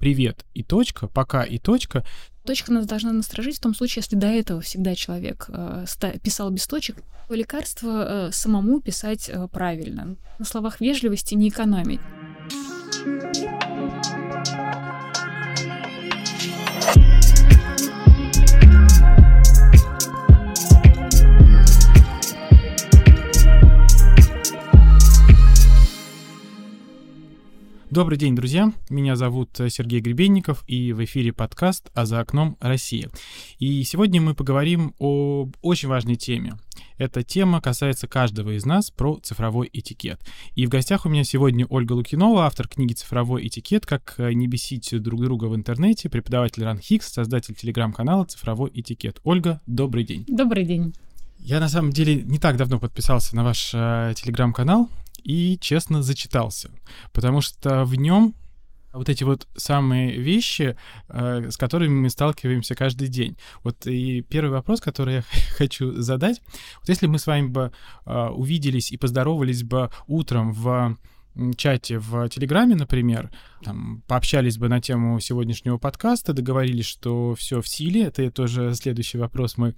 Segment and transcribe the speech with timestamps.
[0.00, 2.04] привет и точка, пока и точка.
[2.44, 5.84] Точка нас должна насторожить в том случае, если до этого всегда человек э,
[6.22, 6.96] писал без точек.
[7.28, 10.16] Лекарство э, самому писать э, правильно.
[10.38, 12.00] На словах вежливости не экономить.
[27.90, 28.72] Добрый день, друзья.
[28.88, 33.10] Меня зовут э, Сергей Гребенников, и в эфире подкаст «А за окном Россия».
[33.58, 36.54] И сегодня мы поговорим о очень важной теме.
[36.98, 40.20] Эта тема касается каждого из нас про цифровой этикет.
[40.54, 43.86] И в гостях у меня сегодня Ольга Лукинова, автор книги «Цифровой этикет.
[43.86, 49.20] Как э, не бесить друг друга в интернете», преподаватель РАНХИКС, создатель телеграм-канала «Цифровой этикет».
[49.24, 50.24] Ольга, добрый день.
[50.28, 50.94] Добрый день.
[51.40, 54.88] Я на самом деле не так давно подписался на ваш э, телеграм-канал,
[55.22, 56.70] и честно зачитался,
[57.12, 58.34] потому что в нем
[58.92, 60.76] вот эти вот самые вещи,
[61.08, 63.36] э, с которыми мы сталкиваемся каждый день.
[63.62, 65.24] Вот и первый вопрос, который я
[65.56, 66.40] хочу задать,
[66.80, 67.72] вот если мы с вами бы
[68.04, 70.96] э, увиделись и поздоровались бы утром в
[71.56, 73.30] чате в Телеграме, например,
[73.62, 79.18] там, пообщались бы на тему сегодняшнего подкаста, договорились, что все в силе, это тоже следующий
[79.18, 79.74] вопрос мой.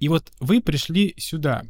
[0.00, 1.64] И вот вы пришли сюда.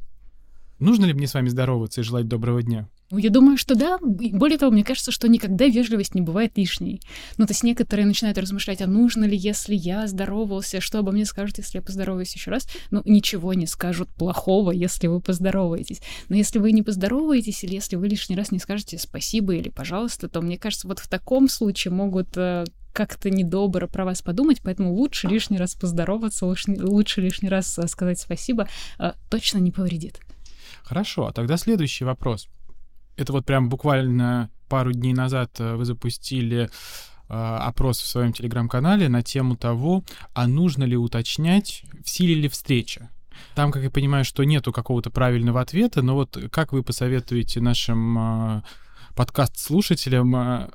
[0.79, 2.89] Нужно ли мне с вами здороваться и желать доброго дня?
[3.11, 3.99] Ну, я думаю, что да.
[4.01, 7.01] Более того, мне кажется, что никогда вежливость не бывает лишней.
[7.37, 11.25] Ну, то есть некоторые начинают размышлять, а нужно ли, если я здоровался, что обо мне
[11.25, 12.67] скажут, если я поздороваюсь еще раз?
[12.91, 16.01] Ну, ничего не скажут плохого, если вы поздороваетесь.
[16.29, 20.29] Но если вы не поздороваетесь, или если вы лишний раз не скажете спасибо или пожалуйста,
[20.29, 22.65] то, мне кажется, вот в таком случае могут э,
[22.95, 27.87] как-то недобро про вас подумать, поэтому лучше лишний раз поздороваться, лучше, лучше лишний раз э,
[27.87, 30.21] сказать спасибо, э, точно не повредит.
[30.85, 32.49] Хорошо, а тогда следующий вопрос
[33.17, 36.69] это вот прям буквально пару дней назад э, вы запустили э,
[37.29, 43.11] опрос в своем телеграм-канале на тему того, а нужно ли уточнять, в силе ли встреча.
[43.55, 48.19] Там, как я понимаю, что нету какого-то правильного ответа, но вот как вы посоветуете нашим
[48.19, 48.63] э,
[49.15, 50.71] подкаст-слушателям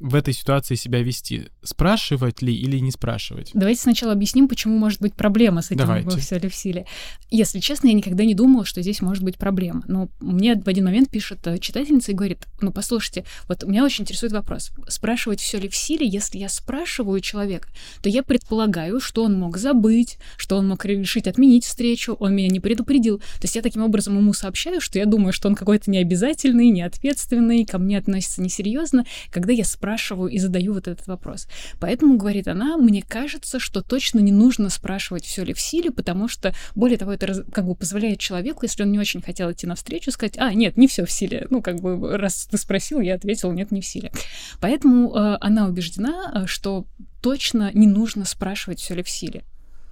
[0.00, 1.48] в этой ситуации себя вести?
[1.62, 3.50] Спрашивать ли или не спрашивать?
[3.52, 6.18] Давайте сначала объясним, почему может быть проблема с этим Давайте.
[6.18, 6.86] все ли в силе.
[7.30, 9.84] Если честно, я никогда не думала, что здесь может быть проблема.
[9.86, 14.02] Но мне в один момент пишет э, читательница и говорит, ну послушайте, вот меня очень
[14.02, 14.72] интересует вопрос.
[14.88, 17.68] Спрашивать все ли в силе, если я спрашиваю человека,
[18.02, 22.48] то я предполагаю, что он мог забыть, что он мог решить отменить встречу, он меня
[22.48, 23.18] не предупредил.
[23.18, 27.66] То есть я таким образом ему сообщаю, что я думаю, что он какой-то необязательный, неответственный,
[27.66, 31.48] ко мне относится несерьезно, когда я спрашиваю спрашиваю и задаю вот этот вопрос.
[31.80, 36.28] Поэтому, говорит она, мне кажется, что точно не нужно спрашивать, все ли в силе, потому
[36.28, 40.12] что, более того, это как бы позволяет человеку, если он не очень хотел идти навстречу,
[40.12, 41.48] сказать, а, нет, не все в силе.
[41.50, 44.12] Ну, как бы, раз ты спросил, я ответил, нет, не в силе.
[44.60, 46.86] Поэтому э, она убеждена, э, что
[47.20, 49.42] точно не нужно спрашивать, все ли в силе.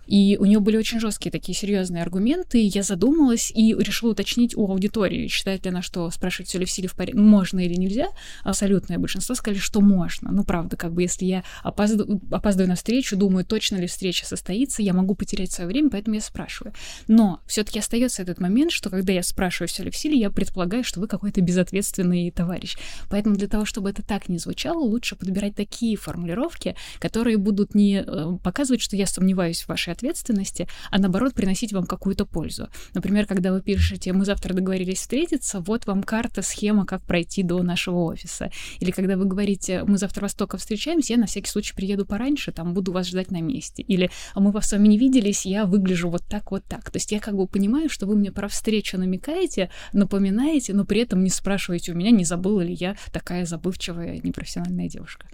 [0.09, 2.59] И у нее были очень жесткие такие серьезные аргументы.
[2.61, 6.71] Я задумалась и решила уточнить у аудитории, считает ли она, что спрашивать все ли в
[6.71, 8.09] силе в паре можно или нельзя.
[8.43, 10.33] Абсолютное большинство сказали, что можно.
[10.33, 14.83] Ну, правда, как бы если я опаздываю, опаздываю на встречу, думаю, точно ли встреча состоится,
[14.83, 16.73] я могу потерять свое время, поэтому я спрашиваю.
[17.07, 20.85] Но все-таки остается этот момент, что когда я спрашиваю, все ли в силе, я предполагаю,
[20.85, 22.79] что вы какой-то безответственный товарищ.
[23.11, 28.03] Поэтому для того, чтобы это так не звучало, лучше подбирать такие формулировки, которые будут не
[28.07, 32.69] э, показывать, что я сомневаюсь в вашей ответственности, а наоборот приносить вам какую-то пользу.
[32.95, 37.63] Например, когда вы пишете, мы завтра договорились встретиться, вот вам карта, схема, как пройти до
[37.63, 38.51] нашего офиса.
[38.81, 42.53] Или когда вы говорите, мы завтра во столько встречаемся, я на всякий случай приеду пораньше,
[42.53, 43.83] там буду вас ждать на месте.
[43.83, 46.91] Или а мы с вами не виделись, я выгляжу вот так, вот так.
[46.91, 51.01] То есть я как бы понимаю, что вы мне про встречу намекаете, напоминаете, но при
[51.01, 55.27] этом не спрашиваете у меня, не забыла ли я такая забывчивая, непрофессиональная девушка.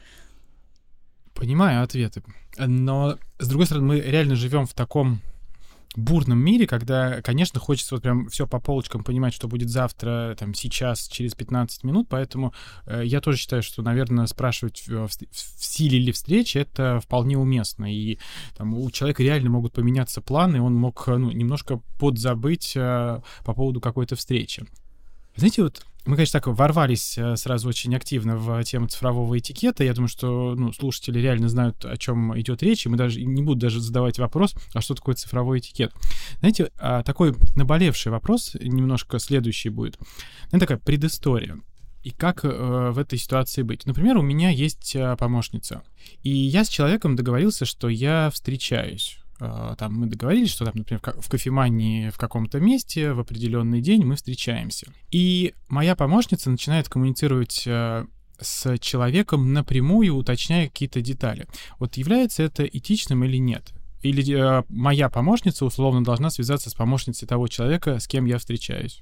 [1.35, 2.23] Понимаю ответы.
[2.59, 5.21] Но, с другой стороны, мы реально живем в таком
[5.97, 10.55] бурном мире, когда, конечно, хочется вот прям все по полочкам понимать, что будет завтра, там,
[10.55, 12.53] сейчас, через 15 минут, поэтому
[12.87, 17.39] э, я тоже считаю, что, наверное, спрашивать в, в, в силе или встречи это вполне
[17.39, 18.19] уместно, и
[18.57, 23.81] там у человека реально могут поменяться планы, он мог, ну, немножко подзабыть э, по поводу
[23.81, 24.65] какой-то встречи.
[25.37, 29.85] Знаете, вот мы, конечно, так ворвались э, сразу очень активно в тему цифрового этикета.
[29.85, 33.43] Я думаю, что ну, слушатели реально знают, о чем идет речь, и мы даже не
[33.43, 35.93] буду даже задавать вопрос, а что такое цифровой этикет.
[36.41, 39.99] Знаете, а, такой наболевший вопрос, немножко следующий будет.
[40.49, 41.59] Это такая предыстория.
[42.03, 43.87] И как э, в этой ситуации быть?
[43.87, 45.83] Например, у меня есть э, помощница,
[46.23, 51.29] и я с человеком договорился, что я встречаюсь там мы договорились, что там, например, в
[51.29, 54.93] кофемании в каком-то месте в определенный день мы встречаемся.
[55.11, 58.07] И моя помощница начинает коммуницировать э,
[58.41, 61.47] с человеком напрямую, уточняя какие-то детали.
[61.79, 63.73] Вот является это этичным или нет?
[64.03, 69.01] Или э, моя помощница условно должна связаться с помощницей того человека, с кем я встречаюсь?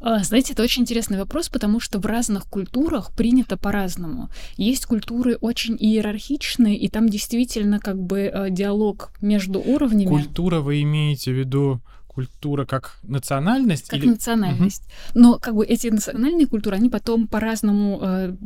[0.00, 4.30] А, знаете, это очень интересный вопрос, потому что в разных культурах принято по-разному.
[4.56, 10.08] Есть культуры очень иерархичные, и там действительно как бы э, диалог между уровнями.
[10.08, 11.80] Культура вы имеете в виду
[12.14, 13.88] культура как национальность?
[13.88, 14.06] Как или...
[14.08, 14.82] национальность.
[15.14, 15.20] Угу.
[15.20, 18.36] Но как бы эти национальные культуры, они потом по-разному э,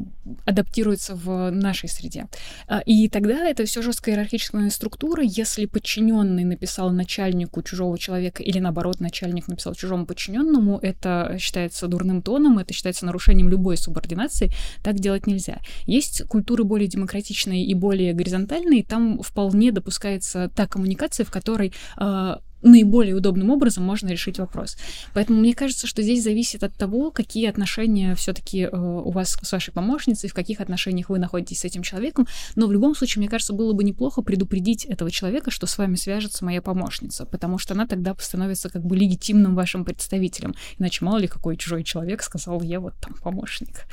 [0.44, 2.28] адаптируются в нашей среде.
[2.68, 5.22] Э, и тогда это все жесткая иерархическая структура.
[5.22, 12.22] Если подчиненный написал начальнику чужого человека или наоборот начальник написал чужому подчиненному, это считается дурным
[12.22, 14.50] тоном, это считается нарушением любой субординации.
[14.82, 15.58] Так делать нельзя.
[15.86, 22.36] Есть культуры более демократичные и более горизонтальные, там вполне допускается та коммуникация, в которой э,
[22.62, 24.76] наиболее удобным образом можно решить вопрос.
[25.14, 29.52] Поэтому мне кажется, что здесь зависит от того, какие отношения все-таки э, у вас с
[29.52, 32.26] вашей помощницей, в каких отношениях вы находитесь с этим человеком.
[32.56, 35.96] Но в любом случае, мне кажется, было бы неплохо предупредить этого человека, что с вами
[35.96, 40.54] свяжется моя помощница, потому что она тогда становится как бы легитимным вашим представителем.
[40.78, 43.86] Иначе мало ли какой чужой человек сказал, я вот там помощник.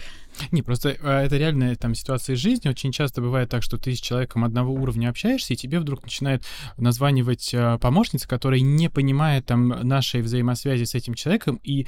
[0.51, 2.69] Не, просто а, это реальная там ситуация из жизни.
[2.69, 6.43] Очень часто бывает так, что ты с человеком одного уровня общаешься, и тебе вдруг начинает
[6.77, 11.87] названивать а, помощница, которая не понимает там нашей взаимосвязи с этим человеком и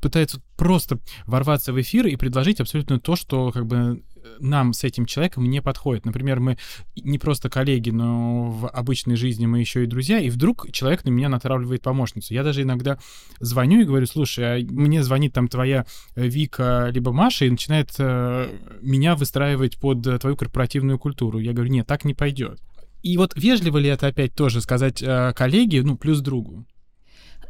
[0.00, 4.02] пытается просто ворваться в эфир и предложить абсолютно то, что как бы
[4.38, 6.04] нам с этим человеком не подходит.
[6.06, 6.58] Например, мы
[6.96, 11.10] не просто коллеги, но в обычной жизни мы еще и друзья, и вдруг человек на
[11.10, 12.34] меня натравливает помощницу.
[12.34, 12.98] Я даже иногда
[13.40, 15.86] звоню и говорю, слушай, а мне звонит там твоя
[16.16, 18.48] Вика либо Маша и начинает э,
[18.82, 21.38] меня выстраивать под твою корпоративную культуру.
[21.38, 22.60] Я говорю, нет, так не пойдет.
[23.02, 26.66] И вот вежливо ли это опять тоже сказать э, коллеге, ну, плюс другу?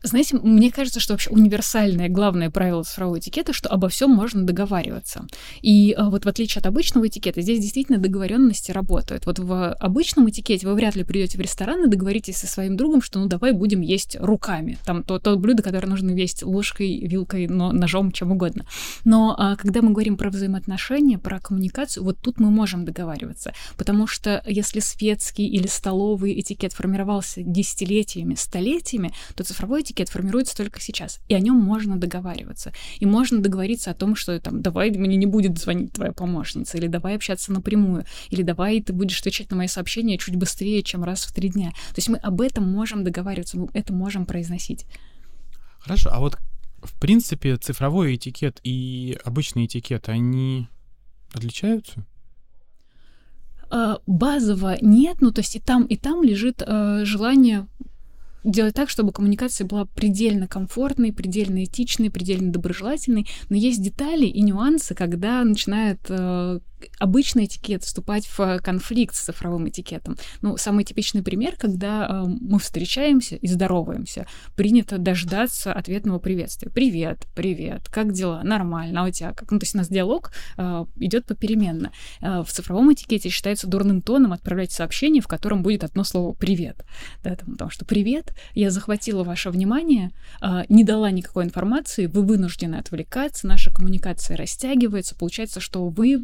[0.02, 5.26] Знаете, мне кажется, что вообще универсальное главное правило цифрового этикета, что обо всем можно договариваться.
[5.62, 9.26] И а, вот в отличие от обычного этикета, здесь действительно договоренности работают.
[9.26, 13.02] Вот в обычном этикете вы вряд ли придете в ресторан и договоритесь со своим другом,
[13.02, 14.78] что ну давай будем есть руками.
[14.84, 18.66] Там то, то блюдо, которое нужно есть ложкой, вилкой, но ножом, чем угодно.
[19.04, 23.52] Но а, когда мы говорим про взаимоотношения, про коммуникацию, вот тут мы можем договариваться.
[23.76, 30.80] Потому что если светский или столовый этикет формировался десятилетиями, столетиями, то цифровой этикет формируется только
[30.80, 32.72] сейчас, и о нем можно договариваться.
[33.00, 36.86] И можно договориться о том, что там, давай мне не будет звонить твоя помощница, или
[36.86, 41.24] давай общаться напрямую, или давай ты будешь отвечать на мои сообщения чуть быстрее, чем раз
[41.24, 41.70] в три дня.
[41.70, 44.86] То есть мы об этом можем договариваться, мы это можем произносить.
[45.80, 46.38] Хорошо, а вот
[46.82, 50.68] в принципе цифровой этикет и обычный этикет, они
[51.32, 52.04] отличаются?
[53.70, 57.66] А, базово нет, ну то есть и там, и там лежит э, желание
[58.44, 64.42] делать так, чтобы коммуникация была предельно комфортной, предельно этичной, предельно доброжелательной, но есть детали и
[64.42, 66.60] нюансы, когда начинает э,
[66.98, 70.16] обычный этикет вступать в конфликт с цифровым этикетом.
[70.42, 74.26] Ну, самый типичный пример, когда э, мы встречаемся и здороваемся,
[74.56, 76.70] принято дождаться ответного приветствия.
[76.70, 78.42] Привет, привет, как дела?
[78.42, 79.50] Нормально, а у тебя как?
[79.50, 81.92] Ну, то есть у нас диалог э, идет попеременно.
[82.20, 86.84] Э, в цифровом этикете считается дурным тоном отправлять сообщение, в котором будет одно слово «привет».
[87.22, 92.22] Да, там, потому что «привет, я захватила ваше внимание, э, не дала никакой информации, вы
[92.22, 96.18] вынуждены отвлекаться, наша коммуникация растягивается, получается, что вы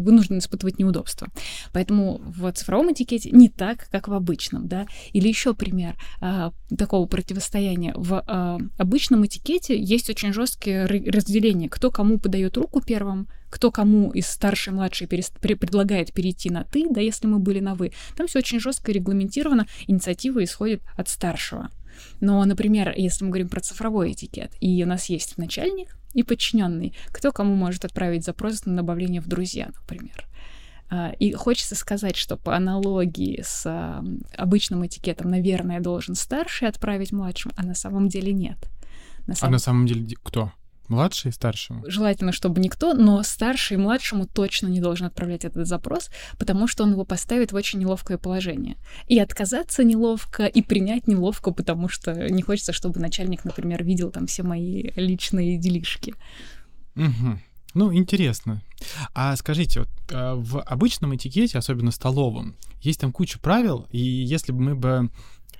[0.00, 1.28] вынужден испытывать неудобства.
[1.72, 4.86] Поэтому в цифровом этикете не так, как в обычном, да.
[5.12, 7.94] Или еще пример а, такого противостояния.
[7.96, 14.10] В а, обычном этикете есть очень жесткие разделения, кто кому подает руку первым, кто кому
[14.10, 17.92] из старшей и младшей предлагает перейти на ты, да, если мы были на вы.
[18.16, 21.70] Там все очень жестко регламентировано, инициатива исходит от старшего.
[22.20, 26.94] Но, например, если мы говорим про цифровой этикет, и у нас есть начальник, и подчиненный.
[27.08, 30.26] Кто кому может отправить запрос на добавление в друзья, например.
[30.90, 34.02] А, и хочется сказать, что по аналогии с
[34.36, 38.58] обычным этикетом, наверное, должен старший отправить младшему, а на самом деле нет.
[39.26, 39.50] На самом...
[39.50, 40.52] А на самый деле кто?
[40.88, 41.82] Младший старшему?
[41.86, 46.92] Желательно, чтобы никто, но старший младшему точно не должен отправлять этот запрос, потому что он
[46.92, 48.76] его поставит в очень неловкое положение.
[49.06, 54.26] И отказаться неловко, и принять неловко, потому что не хочется, чтобы начальник, например, видел там
[54.26, 56.14] все мои личные делишки.
[56.96, 57.38] Угу.
[57.74, 58.62] Ну, интересно.
[59.14, 64.52] А скажите, вот а, в обычном этикете, особенно столовом, есть там куча правил, и если
[64.52, 65.10] бы мы бы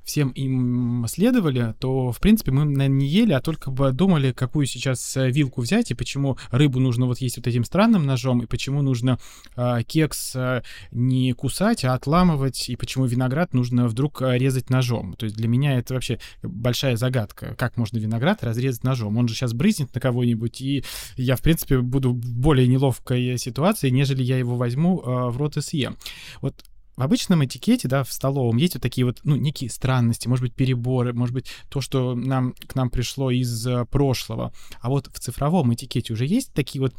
[0.04, 4.66] всем им следовали, то, в принципе, мы, наверное, не ели, а только бы думали, какую
[4.66, 8.46] сейчас э, вилку взять, и почему рыбу нужно вот есть вот этим странным ножом, и
[8.46, 9.18] почему нужно
[9.56, 15.14] э, кекс э, не кусать, а отламывать, и почему виноград нужно вдруг э, резать ножом.
[15.14, 19.16] То есть для меня это вообще большая загадка, как можно виноград разрезать ножом.
[19.16, 20.84] Он же сейчас брызнет на кого-нибудь, и
[21.16, 25.56] я, в принципе, буду в более неловкой ситуации, нежели я его возьму э, в рот
[25.56, 25.96] и съем.
[26.40, 26.54] Вот
[26.97, 30.55] в обычном этикете, да, в столовом есть вот такие вот, ну, некие странности, может быть,
[30.55, 34.53] переборы, может быть, то, что нам, к нам пришло из uh, прошлого.
[34.81, 36.95] А вот в цифровом этикете уже есть такие вот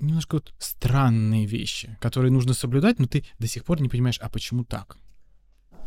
[0.00, 4.28] немножко вот странные вещи, которые нужно соблюдать, но ты до сих пор не понимаешь, а
[4.28, 4.96] почему так?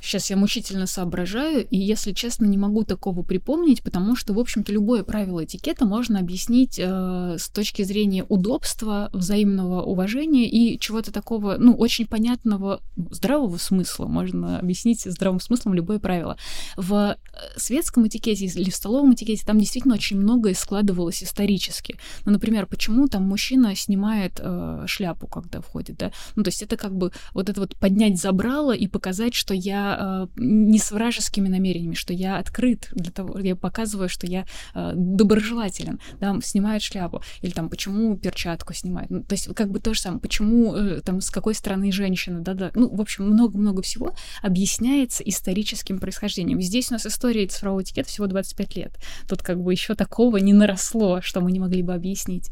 [0.01, 4.71] Сейчас я мучительно соображаю, и, если честно, не могу такого припомнить, потому что, в общем-то,
[4.71, 11.57] любое правило этикета можно объяснить э, с точки зрения удобства, взаимного уважения и чего-то такого,
[11.57, 14.07] ну, очень понятного, здравого смысла.
[14.07, 16.37] Можно объяснить здравым смыслом любое правило.
[16.75, 17.15] В э,
[17.55, 21.97] светском этикете или в столовом этикете там действительно очень многое складывалось исторически.
[22.25, 26.11] Ну, например, почему там мужчина снимает э, шляпу, когда входит, да?
[26.35, 29.86] Ну, то есть это как бы вот это вот поднять забрало и показать, что я
[29.99, 34.91] э, не с вражескими намерениями, что я открыт для того, я показываю, что я э,
[34.95, 39.93] доброжелателен, да, снимает шляпу, или там, почему перчатку снимает, ну, то есть как бы то
[39.93, 44.13] же самое, почему э, там с какой стороны женщина, да-да, ну, в общем, много-много всего
[44.41, 46.61] объясняется историческим происхождением.
[46.61, 48.93] Здесь у нас история цифрового этикета всего 25 лет,
[49.27, 52.49] тут как бы еще такого не наросло, что мы не могли бы объяснить.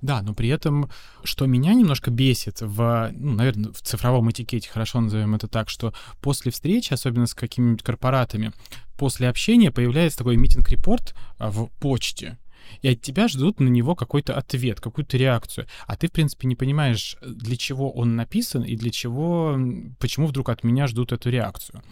[0.00, 0.90] Да, но при этом,
[1.24, 5.94] что меня немножко бесит в, ну, наверное, в цифровом этикете, хорошо назовем это так, что
[6.20, 8.52] после встречи, особенно с какими-нибудь корпоратами,
[8.96, 12.38] после общения появляется такой митинг-репорт а, в почте,
[12.82, 15.66] и от тебя ждут на него какой-то ответ, какую-то реакцию.
[15.86, 19.58] А ты, в принципе, не понимаешь, для чего он написан и для чего,
[19.98, 21.82] почему вдруг от меня ждут эту реакцию.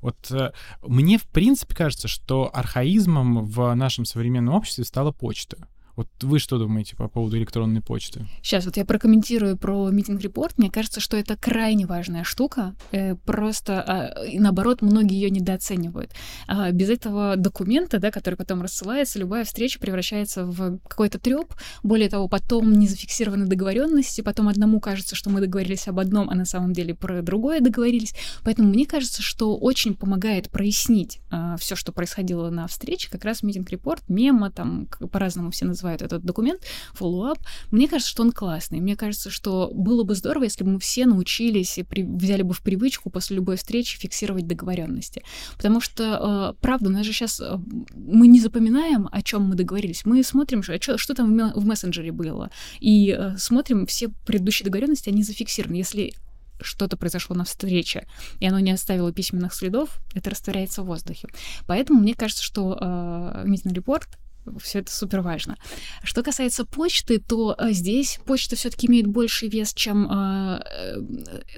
[0.00, 5.68] Вот э, мне, в принципе, кажется, что архаизмом в нашем современном обществе стала почта.
[6.02, 8.26] Вот вы что думаете по поводу электронной почты?
[8.42, 10.58] Сейчас вот я прокомментирую про митинг-репорт.
[10.58, 12.74] Мне кажется, что это крайне важная штука.
[12.90, 16.10] Э, просто, а, наоборот, многие ее недооценивают.
[16.48, 21.54] А без этого документа, да, который потом рассылается, любая встреча превращается в какой-то треп.
[21.84, 26.34] Более того, потом не зафиксированы договоренности, потом одному кажется, что мы договорились об одном, а
[26.34, 28.12] на самом деле про другое договорились.
[28.42, 33.44] Поэтому мне кажется, что очень помогает прояснить а, все, что происходило на встрече, как раз
[33.44, 36.62] митинг-репорт, мема, там по-разному все называют называют этот документ,
[36.98, 37.38] follow-up,
[37.70, 38.80] мне кажется, что он классный.
[38.80, 42.02] Мне кажется, что было бы здорово, если бы мы все научились и при...
[42.02, 45.22] взяли бы в привычку после любой встречи фиксировать договоренности.
[45.56, 47.58] Потому что, э, правда, у нас же сейчас э,
[47.94, 50.04] мы не запоминаем, о чем мы договорились.
[50.04, 52.50] Мы смотрим, что, что там в мессенджере было.
[52.80, 55.76] И э, смотрим все предыдущие договоренности, они зафиксированы.
[55.76, 56.14] Если
[56.62, 58.06] что-то произошло на встрече,
[58.40, 61.28] и оно не оставило письменных следов, это растворяется в воздухе.
[61.66, 64.18] Поэтому мне кажется, что э, Митин репорт
[64.60, 65.56] все это супер важно.
[66.02, 70.96] Что касается почты, то э, здесь почта все-таки имеет больший вес, чем э, э,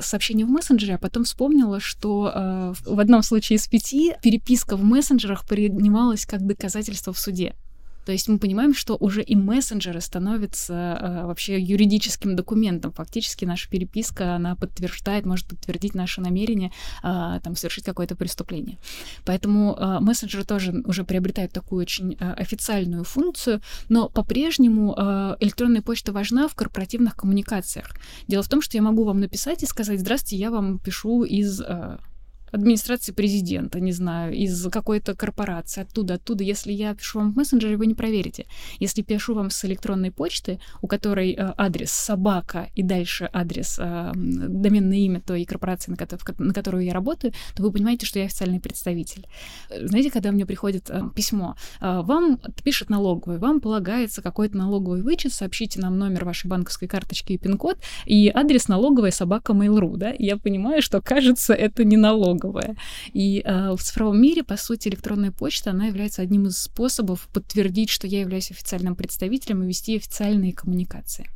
[0.01, 4.85] сообщение в мессенджере, а потом вспомнила, что э, в одном случае из пяти переписка в
[4.85, 7.55] мессенджерах принималась как доказательство в суде.
[8.05, 12.93] То есть мы понимаем, что уже и мессенджеры становятся э, вообще юридическим документом.
[12.93, 18.79] Фактически наша переписка, она подтверждает, может подтвердить наше намерение э, там, совершить какое-то преступление.
[19.25, 25.83] Поэтому э, мессенджеры тоже уже приобретают такую очень э, официальную функцию, но по-прежнему э, электронная
[25.83, 27.91] почта важна в корпоративных коммуникациях.
[28.29, 31.61] Дело в том, что я могу вам написать и сказать, здравствуйте, я вам пишу из...
[31.61, 31.99] Э,
[32.55, 36.45] администрации президента, не знаю, из какой-то корпорации, оттуда, оттуда.
[36.45, 38.47] Если я пишу вам в мессенджере, вы не проверите.
[38.79, 44.13] Если пишу вам с электронной почты, у которой э, адрес собака и дальше адрес, э,
[44.15, 48.27] доменное имя той корпорации, на, ко- на которую я работаю, то вы понимаете, что я
[48.27, 49.27] официальный представитель.
[49.71, 55.33] Знаете, когда мне приходит э, письмо, э, вам пишет налоговый, вам полагается какой-то налоговый вычет,
[55.33, 60.37] сообщите нам номер вашей банковской карточки и пин-код, и адрес налоговая собака Mail.ru, да, я
[60.37, 62.77] понимаю, что, кажется, это не налог налоговая.
[63.13, 67.91] И э, в цифровом мире, по сути, электронная почта, она является одним из способов подтвердить,
[67.91, 71.31] что я являюсь официальным представителем и вести официальные коммуникации.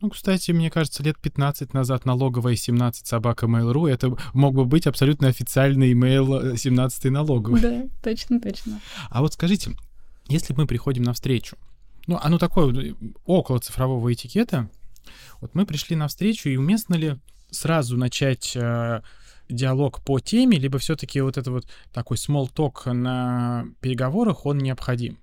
[0.00, 4.86] Ну, кстати, мне кажется, лет 15 назад налоговая 17 собака Mail.ru это мог бы быть
[4.86, 7.60] абсолютно официальный имейл 17 налоговой.
[7.60, 8.80] Да, точно, точно.
[9.10, 9.76] А вот скажите,
[10.28, 11.56] если мы приходим на встречу,
[12.06, 14.70] ну, оно такое около цифрового этикета,
[15.40, 17.16] вот мы пришли на встречу, и уместно ли
[17.50, 19.02] сразу начать э,
[19.48, 25.18] диалог по теме, либо все-таки вот это вот такой small talk на переговорах, он необходим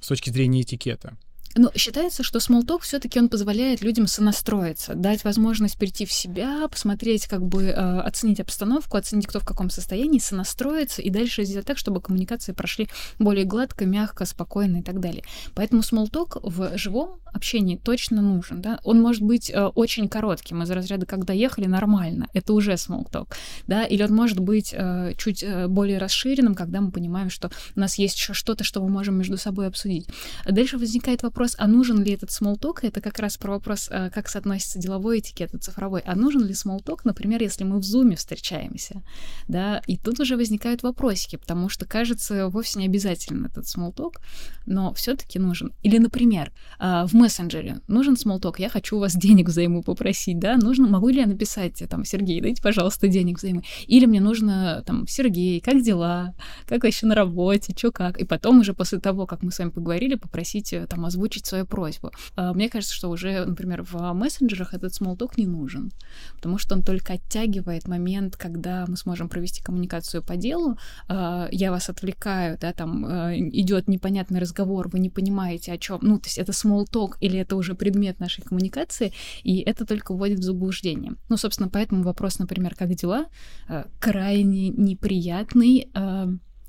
[0.00, 1.16] с точки зрения этикета?
[1.56, 7.26] Ну, считается, что смолток все-таки он позволяет людям сонастроиться, дать возможность прийти в себя, посмотреть,
[7.26, 11.76] как бы э, оценить обстановку, оценить, кто в каком состоянии, сонастроиться и дальше сделать так,
[11.76, 12.88] чтобы коммуникации прошли
[13.18, 15.24] более гладко, мягко, спокойно и так далее.
[15.54, 18.60] Поэтому смолток в живом общении точно нужен.
[18.60, 18.78] Да?
[18.84, 23.36] Он может быть э, очень коротким, из разряда «когда ехали, нормально», это уже смолток.
[23.66, 23.84] Да?
[23.84, 27.98] Или он может быть э, чуть э, более расширенным, когда мы понимаем, что у нас
[27.98, 30.06] есть еще что-то, что мы можем между собой обсудить.
[30.48, 34.10] Дальше возникает вопрос, вопрос, а нужен ли этот смолток, это как раз про вопрос, э,
[34.10, 36.02] как соотносится деловой этикет и цифровой.
[36.04, 39.02] А нужен ли смолток, например, если мы в зуме встречаемся,
[39.48, 44.20] да, и тут уже возникают вопросики, потому что, кажется, вовсе не обязательно этот смолток,
[44.66, 45.72] но все таки нужен.
[45.82, 50.58] Или, например, э, в мессенджере нужен смолток, я хочу у вас денег взаймы попросить, да,
[50.58, 55.06] нужно, могу ли я написать, там, Сергей, дайте, пожалуйста, денег взаймы, или мне нужно, там,
[55.08, 56.34] Сергей, как дела,
[56.68, 59.70] как вообще на работе, что как, и потом уже после того, как мы с вами
[59.70, 62.10] поговорили, попросить, э, там, озвучить озвучить свою просьбу.
[62.36, 65.92] А, мне кажется, что уже, например, в мессенджерах этот смолток не нужен,
[66.34, 70.76] потому что он только оттягивает момент, когда мы сможем провести коммуникацию по делу.
[71.08, 75.98] А, я вас отвлекаю, да, там а, идет непонятный разговор, вы не понимаете, о чем.
[76.02, 79.12] Ну, то есть это смолток или это уже предмет нашей коммуникации,
[79.44, 81.12] и это только вводит в заблуждение.
[81.28, 83.26] Ну, собственно, поэтому вопрос, например, как дела,
[84.00, 85.90] крайне неприятный,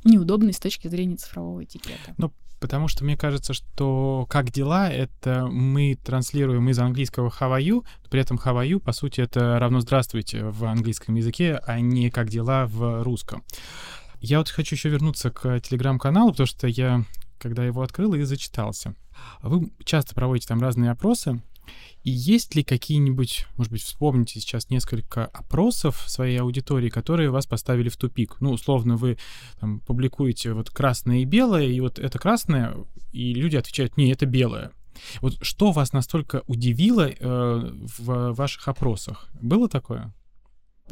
[0.03, 2.13] неудобный с точки зрения цифрового этикета.
[2.17, 7.61] Ну, потому что мне кажется, что «как дела»— это мы транслируем из английского «how are
[7.61, 11.79] you», при этом «how are you», по сути, это равно «здравствуйте» в английском языке, а
[11.81, 13.43] не «как дела» в русском.
[14.21, 17.03] Я вот хочу еще вернуться к телеграм-каналу, потому что я,
[17.39, 18.93] когда его открыл, и зачитался.
[19.41, 21.41] Вы часто проводите там разные опросы,
[22.03, 27.89] и есть ли какие-нибудь, может быть, вспомните сейчас несколько опросов своей аудитории, которые вас поставили
[27.89, 28.37] в тупик?
[28.39, 29.17] Ну, условно, вы
[29.59, 32.75] там, публикуете вот красное и белое, и вот это красное,
[33.11, 34.71] и люди отвечают, не, это белое.
[35.21, 39.27] Вот что вас настолько удивило э, в ваших опросах?
[39.41, 40.13] Было такое?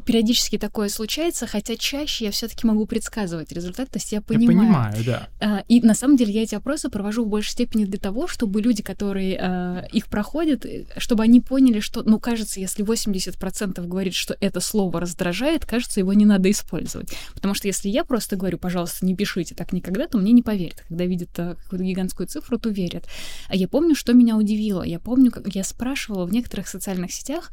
[0.06, 4.52] Периодически такое случается, хотя чаще я все-таки могу предсказывать результат, то есть я понимаю.
[4.52, 5.30] Я понимаю, да.
[5.40, 8.62] А, и на самом деле я эти опросы провожу в большей степени для того, чтобы
[8.62, 14.14] люди, которые а, их проходят, э, чтобы они поняли, что, ну, кажется, если 80% говорит,
[14.14, 17.14] что это слово раздражает, кажется, его не надо использовать.
[17.34, 20.84] Потому что если я просто говорю, пожалуйста, не пишите так никогда, то мне не поверят.
[20.88, 23.06] Когда видят а, какую-то гигантскую цифру, то верят.
[23.48, 24.84] А я помню, что меня удивило.
[24.84, 27.52] Я помню, как я спрашивала в некоторых социальных сетях,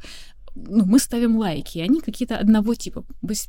[0.67, 3.05] ну, мы ставим лайки, и они какие-то одного типа.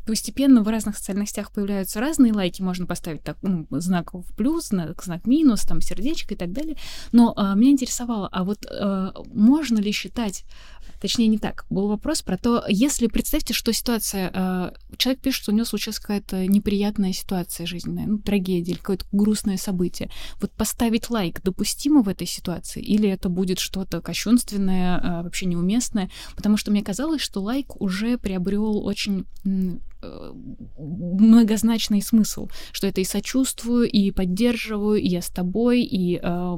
[0.06, 4.68] Постепенно в разных социальных сетях появляются разные лайки, можно поставить так, ну, знак в плюс,
[4.68, 6.76] знак, знак минус, там сердечко и так далее.
[7.12, 10.44] Но а, меня интересовало, а вот а, можно ли считать
[11.00, 11.64] Точнее, не так.
[11.70, 14.30] Был вопрос про то, если представьте, что ситуация...
[14.34, 19.06] Э, человек пишет, что у него случилась какая-то неприятная ситуация жизненная, ну, трагедия или какое-то
[19.12, 20.10] грустное событие.
[20.40, 22.82] Вот поставить лайк допустимо в этой ситуации?
[22.82, 26.10] Или это будет что-то кощунственное, э, вообще неуместное?
[26.34, 29.26] Потому что мне казалось, что лайк уже приобрел очень
[30.00, 30.32] Э,
[30.78, 36.56] многозначный смысл, что это и сочувствую, и поддерживаю, и я с тобой, и, э,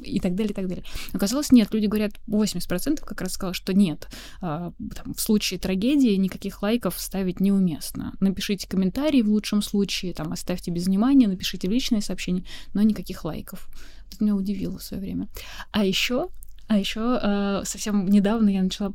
[0.00, 0.84] и так далее, и так далее.
[1.12, 4.08] Оказалось, нет, люди говорят, 80% как раз сказал, что нет,
[4.42, 8.14] э, там, в случае трагедии никаких лайков ставить неуместно.
[8.18, 13.68] Напишите комментарий в лучшем случае, там, оставьте без внимания, напишите личное сообщение, но никаких лайков.
[14.10, 15.28] Это меня удивило в свое время.
[15.70, 16.28] А еще
[16.66, 18.92] а еще э, совсем недавно я начала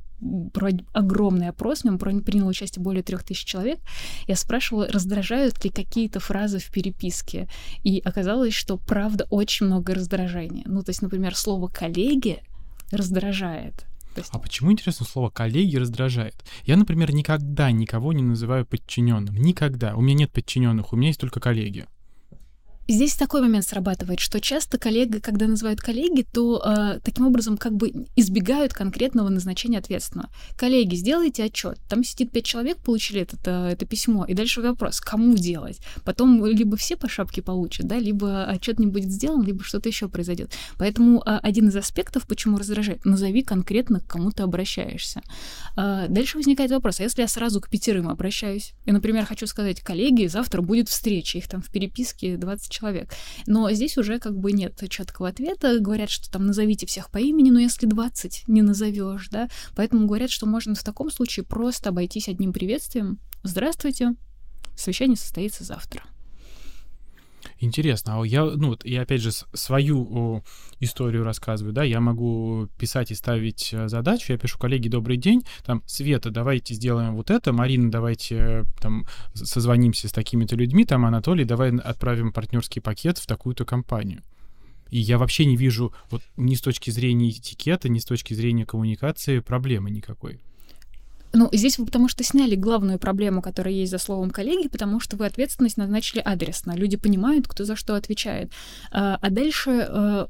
[0.54, 3.80] проводить огромный опрос, в нем приняло участие более трех тысяч человек.
[4.28, 7.48] Я спрашивала, раздражают ли какие-то фразы в переписке.
[7.84, 10.64] И оказалось, что правда очень много раздражения.
[10.66, 12.44] Ну, то есть, например, слово коллеги
[12.92, 13.86] раздражает.
[14.16, 14.30] Есть...
[14.34, 16.36] А почему, интересно, слово коллеги раздражает?
[16.64, 19.36] Я, например, никогда никого не называю подчиненным.
[19.36, 19.96] Никогда.
[19.96, 21.86] У меня нет подчиненных, у меня есть только коллеги.
[22.90, 27.76] Здесь такой момент срабатывает, что часто коллега, когда называют коллеги, то э, таким образом как
[27.76, 30.32] бы избегают конкретного назначения ответственного.
[30.58, 31.78] Коллеги, сделайте отчет.
[31.88, 35.80] Там сидит пять человек, получили это, э, это письмо, и дальше вопрос, кому делать.
[36.04, 40.10] Потом либо все по шапке получат, да, либо отчет не будет сделан, либо что-то еще
[40.10, 40.52] произойдет.
[40.80, 45.22] Поэтому э, один из аспектов, почему раздражает, назови конкретно, к кому ты обращаешься.
[45.78, 49.80] Э, дальше возникает вопрос, а если я сразу к пятерым обращаюсь, и, например, хочу сказать,
[49.82, 52.79] коллеги, завтра будет встреча, их там в переписке 20 человек.
[53.46, 55.80] Но здесь уже как бы нет четкого ответа.
[55.80, 60.30] Говорят, что там назовите всех по имени, но если 20 не назовешь, да, поэтому говорят,
[60.30, 63.20] что можно в таком случае просто обойтись одним приветствием.
[63.44, 64.16] Здравствуйте,
[64.76, 66.04] совещание состоится завтра.
[67.60, 70.44] Интересно, а я, ну, вот я опять же свою
[70.80, 75.44] историю рассказываю, да, я могу писать и ставить э, задачу, я пишу, коллеги, добрый день,
[75.66, 81.06] там, Света, давайте сделаем вот это, Марина, давайте э, там созвонимся с такими-то людьми, там,
[81.06, 84.24] Анатолий, давай отправим партнерский пакет в такую-то компанию.
[84.90, 88.66] И я вообще не вижу вот ни с точки зрения этикета, ни с точки зрения
[88.66, 90.40] коммуникации проблемы никакой.
[91.34, 95.16] Ну, здесь вы потому что сняли главную проблему, которая есть за словом коллеги, потому что
[95.16, 96.72] вы ответственность назначили адресно.
[96.76, 98.52] Люди понимают, кто за что отвечает.
[98.92, 100.28] А, а дальше а,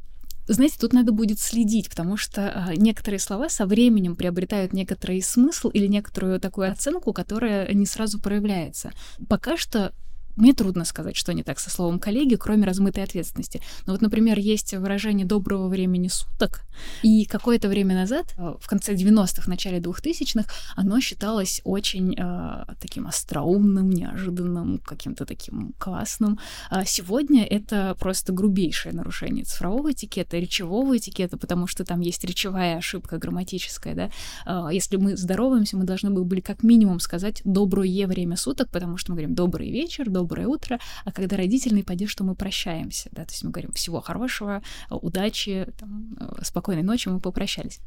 [0.47, 5.69] знаете, тут надо будет следить, потому что а, некоторые слова со временем приобретают некоторый смысл
[5.69, 8.91] или некоторую такую оценку, которая не сразу проявляется.
[9.27, 9.93] Пока что
[10.39, 13.61] мне трудно сказать, что не так со словом коллеги, кроме размытой ответственности.
[13.85, 16.65] Но вот, например, есть выражение «доброго времени суток»,
[17.03, 23.07] и какое-то время назад, э, в конце 90-х, начале 2000-х, оно считалось очень э, таким
[23.07, 26.39] остроумным, неожиданным, каким-то таким классным.
[26.69, 32.77] А сегодня это просто грубейшее нарушение цифрового этикета, речевого этикета, потому что там есть речевая
[32.77, 34.09] ошибка грамматическая, да.
[34.45, 39.11] Э, если мы здороваемся, мы должны были как минимум сказать «доброе время суток», потому что
[39.11, 43.25] мы говорим «добрый вечер», «добрый доброе утро, а когда родительный падеж, что мы прощаемся, да,
[43.25, 47.79] то есть мы говорим всего хорошего, удачи, там, э, спокойной ночи, мы попрощались.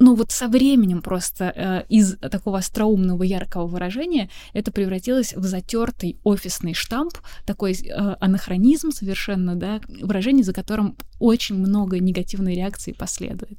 [0.00, 6.18] Но вот со временем просто э, из такого остроумного, яркого выражения это превратилось в затертый
[6.24, 7.14] офисный штамп,
[7.46, 13.58] такой э, анахронизм совершенно, да, выражение, за которым очень много негативной реакции последует.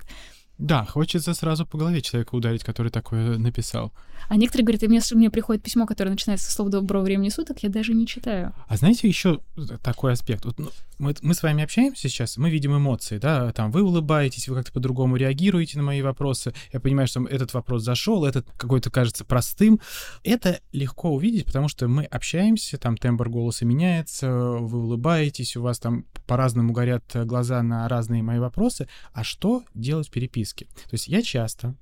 [0.60, 3.94] Да, хочется сразу по голове человека ударить, который такое написал.
[4.28, 7.70] А некоторые говорят, если мне приходит письмо, которое начинается со слова «доброго времени суток», я
[7.70, 8.54] даже не читаю.
[8.68, 9.40] А знаете, еще
[9.82, 10.44] такой аспект.
[10.44, 14.50] Вот, ну, мы, мы с вами общаемся сейчас, мы видим эмоции, да, там вы улыбаетесь,
[14.50, 16.54] вы как-то по-другому реагируете на мои вопросы.
[16.74, 19.80] Я понимаю, что этот вопрос зашел, этот какой-то кажется простым.
[20.26, 25.80] Это легко увидеть, потому что мы общаемся, там тембр голоса меняется, вы улыбаетесь, у вас
[25.80, 28.90] там по-разному горят глаза на разные мои вопросы.
[29.14, 30.49] А что делать в переписке?
[30.54, 31.76] То есть я часто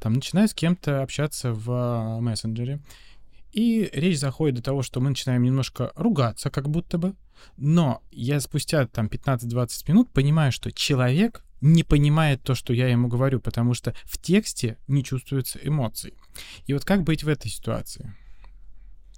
[0.00, 2.80] там начинаю с кем-то общаться в а, мессенджере,
[3.52, 7.14] и речь заходит до того, что мы начинаем немножко ругаться, как будто бы,
[7.56, 13.08] но я спустя там 15-20 минут понимаю, что человек не понимает то, что я ему
[13.08, 16.14] говорю, потому что в тексте не чувствуется эмоций.
[16.66, 18.14] И вот как быть в этой ситуации?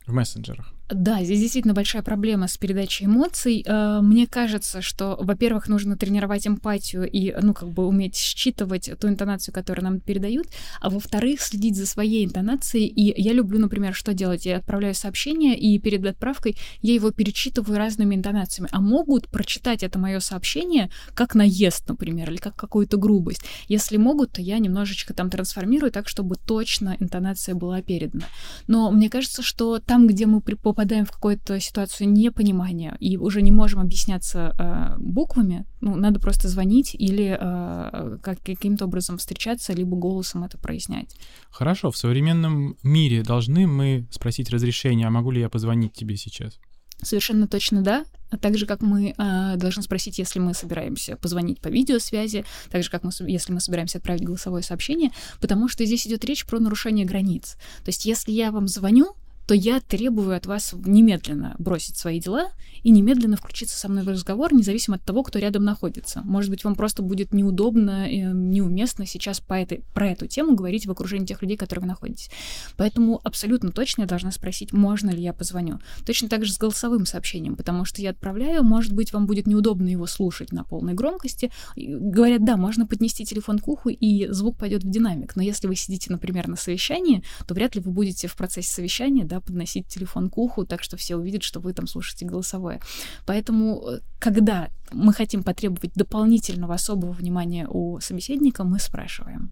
[0.07, 0.75] В мессенджерах.
[0.95, 3.65] Да, здесь действительно большая проблема с передачей эмоций.
[3.67, 9.09] Э, мне кажется, что, во-первых, нужно тренировать эмпатию и, ну, как бы уметь считывать ту
[9.09, 10.49] интонацию, которую нам передают,
[10.81, 12.87] а во-вторых, следить за своей интонацией.
[12.87, 14.45] И я люблю, например, что делать?
[14.45, 18.69] Я отправляю сообщение, и перед отправкой я его перечитываю разными интонациями.
[18.73, 23.43] А могут прочитать это мое сообщение как наезд, например, или как какую-то грубость.
[23.69, 28.27] Если могут, то я немножечко там трансформирую так, чтобы точно интонация была передана.
[28.67, 33.41] Но мне кажется, что там, где мы попадаем попадаем в какую-то ситуацию непонимания и уже
[33.41, 39.73] не можем объясняться э, буквами, ну, надо просто звонить или э, как, каким-то образом встречаться,
[39.73, 41.17] либо голосом это прояснять.
[41.51, 46.59] Хорошо, в современном мире должны мы спросить разрешение, а могу ли я позвонить тебе сейчас?
[47.01, 48.05] Совершенно точно да.
[48.31, 52.83] А так же, как мы э, должны спросить, если мы собираемся позвонить по видеосвязи, так
[52.83, 56.59] же, как мы, если мы собираемся отправить голосовое сообщение, потому что здесь идет речь про
[56.59, 57.57] нарушение границ.
[57.85, 59.15] То есть, если я вам звоню,
[59.47, 62.51] то я требую от вас немедленно бросить свои дела
[62.83, 66.23] и немедленно включиться со мной в разговор, независимо от того, кто рядом находится.
[66.25, 70.87] Может быть, вам просто будет неудобно и неуместно сейчас по этой, про эту тему говорить
[70.87, 72.31] в окружении тех людей, которые вы находитесь.
[72.77, 75.81] Поэтому абсолютно точно я должна спросить, можно ли я позвоню.
[76.05, 79.89] Точно так же с голосовым сообщением, потому что я отправляю, может быть, вам будет неудобно
[79.89, 81.51] его слушать на полной громкости.
[81.77, 85.37] Говорят, да, можно поднести телефон к уху, и звук пойдет в динамик.
[85.37, 89.25] Но если вы сидите, например, на совещании, то вряд ли вы будете в процессе совещания
[89.33, 92.81] да, подносить телефон к уху, так что все увидят, что вы там слушаете голосовое.
[93.27, 99.51] Поэтому, э, когда мы хотим потребовать дополнительного особого внимания у собеседника, мы спрашиваем.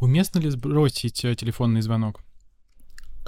[0.00, 2.22] Уместно ли сбросить э, телефонный звонок?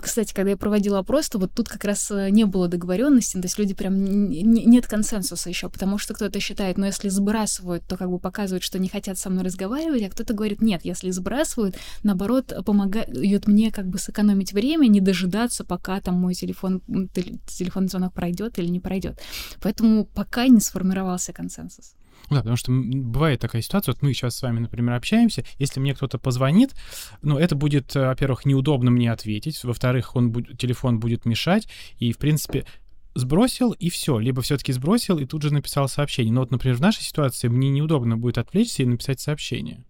[0.00, 3.44] Кстати, когда я проводила опрос, то вот тут как раз э, не было договоренности, то
[3.44, 8.10] есть люди прям нет консенсуса еще, потому что кто-то считает, ну если сбрасывают, то как
[8.10, 12.52] бы показывают, что не хотят со мной разговаривать, а кто-то говорит, нет, если сбрасывают, наоборот,
[12.64, 16.80] помогают мне как бы сэкономить время, не дожидаться, пока там мой телефон,
[17.46, 19.20] телефонный звонок пройдет или не пройдет.
[19.60, 21.94] Поэтому пока не сформировался консенсус.
[22.30, 25.94] Да, потому что бывает такая ситуация, вот мы сейчас с вами, например, общаемся, если мне
[25.94, 26.74] кто-то позвонит,
[27.22, 32.12] ну, это будет, э, во-первых, неудобно мне ответить, во-вторых, он будет, телефон будет мешать, и,
[32.12, 32.66] в принципе,
[33.16, 36.32] сбросил и все, либо все-таки сбросил и тут же написал сообщение.
[36.32, 39.84] Но вот, например, в нашей ситуации мне неудобно будет отвлечься и написать сообщение.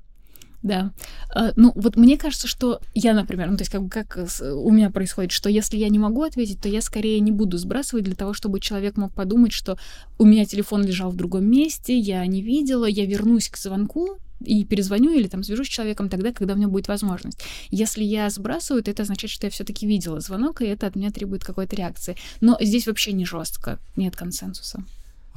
[0.62, 0.92] Да.
[1.34, 4.90] А, ну, вот мне кажется, что я, например, ну, то есть как, как у меня
[4.90, 8.34] происходит, что если я не могу ответить, то я скорее не буду сбрасывать для того,
[8.34, 9.78] чтобы человек мог подумать, что
[10.18, 14.64] у меня телефон лежал в другом месте, я не видела, я вернусь к звонку, и
[14.64, 17.40] перезвоню или там свяжусь с человеком тогда, когда у меня будет возможность.
[17.70, 21.10] Если я сбрасываю, то это означает, что я все-таки видела звонок, и это от меня
[21.10, 22.16] требует какой-то реакции.
[22.40, 24.82] Но здесь вообще не жестко, нет консенсуса.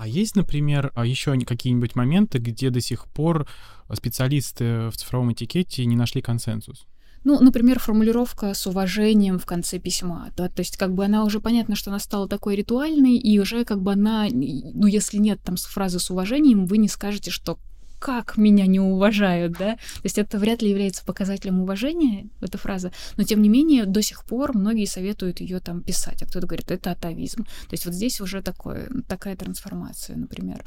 [0.03, 3.47] А есть, например, а, еще какие-нибудь моменты, где до сих пор
[3.93, 6.87] специалисты в цифровом этикете не нашли консенсус?
[7.23, 11.39] Ну, например, формулировка с уважением в конце письма, да, то есть как бы она уже
[11.39, 15.55] понятно, что она стала такой ритуальной, и уже как бы она, ну, если нет там
[15.55, 17.57] фразы с уважением, вы не скажете, что
[18.03, 19.75] как меня не уважают, да?
[19.75, 24.01] То есть это вряд ли является показателем уважения, эта фраза, но тем не менее до
[24.01, 27.45] сих пор многие советуют ее там писать, а кто-то говорит, это атовизм.
[27.45, 30.65] То есть вот здесь уже такое, такая трансформация, например.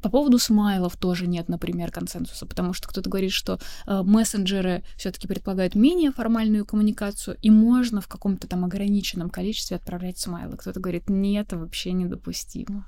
[0.00, 5.26] По поводу смайлов тоже нет, например, консенсуса, потому что кто-то говорит, что э, мессенджеры все-таки
[5.26, 10.56] предполагают менее формальную коммуникацию, и можно в каком-то там ограниченном количестве отправлять смайлы.
[10.56, 12.86] Кто-то говорит, нет, это вообще недопустимо.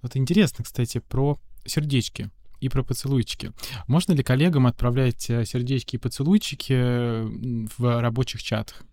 [0.00, 3.52] Вот интересно, кстати, про сердечки и про поцелуйчики.
[3.88, 6.74] Можно ли коллегам отправлять э, сердечки и поцелуйчики
[7.76, 8.84] в рабочих чатах?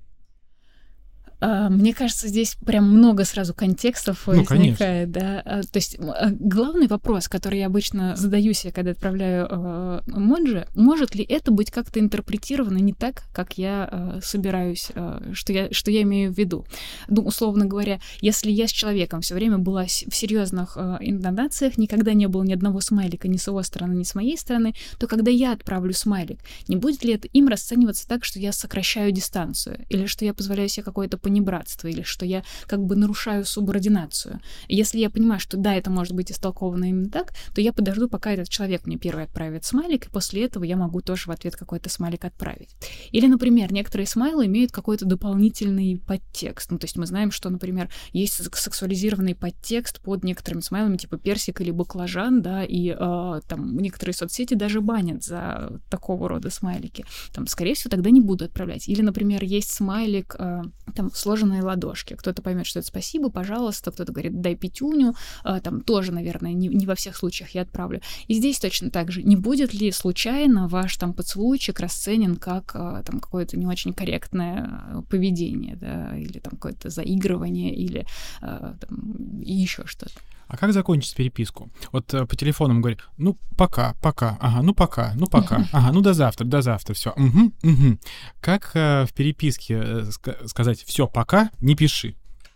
[1.42, 5.42] А, мне кажется, здесь прям много сразу контекстов ну, возникает, да.
[5.46, 11.16] А, то есть а, главный вопрос, который я обычно задаю себе, когда отправляю Моджи, может
[11.16, 14.90] ли это быть как-то интерпретировано не так, как я собираюсь,
[15.34, 16.66] что я что я имею в виду?
[17.08, 22.28] Ну, условно говоря, если я с человеком все время была в серьезных интонациях, никогда не
[22.28, 25.54] было ни одного смайлика ни с его стороны, ни с моей стороны, то когда я
[25.54, 30.26] отправлю смайлик, не будет ли это им расцениваться так, что я сокращаю дистанцию или что
[30.26, 34.40] я позволяю себе какое-то понебратство, или что я как бы нарушаю субординацию.
[34.68, 38.10] И если я понимаю, что да, это может быть истолковано именно так, то я подожду,
[38.10, 41.56] пока этот человек мне первый отправит смайлик, и после этого я могу тоже в ответ
[41.56, 42.76] какой-то смайлик отправить.
[43.12, 46.72] Или, например, некоторые смайлы имеют какой-то дополнительный подтекст.
[46.72, 51.62] Ну, то есть мы знаем, что, например, есть сексуализированный подтекст под некоторыми смайлами, типа персик
[51.62, 57.06] или баклажан, да, и э, там некоторые соцсети даже банят за такого рода смайлики.
[57.34, 58.88] Там, скорее всего, тогда не буду отправлять.
[58.88, 60.64] Или, например, есть смайлик, э,
[60.96, 62.16] там, сложенные ладошки.
[62.16, 66.68] Кто-то поймет, что это спасибо, пожалуйста, кто-то говорит, дай пятюню, а, там тоже, наверное, не,
[66.68, 68.02] не во всех случаях я отправлю.
[68.28, 69.24] И здесь точно так же.
[69.24, 75.04] Не будет ли случайно ваш там поцелуйчик расценен как а, там какое-то не очень корректное
[75.10, 78.06] поведение, да, или там какое-то заигрывание, или
[78.42, 80.14] а, там, еще что-то?
[80.50, 81.70] А как закончить переписку?
[81.92, 85.92] Вот э, по телефону мы говорим, ну, пока, пока, ага, ну, пока, ну, пока, ага,
[85.94, 87.12] ну, до завтра, до завтра, все.
[87.12, 88.00] Угу, угу.
[88.42, 90.12] Как э, в переписке э,
[90.48, 92.16] сказать все, пока, не пиши?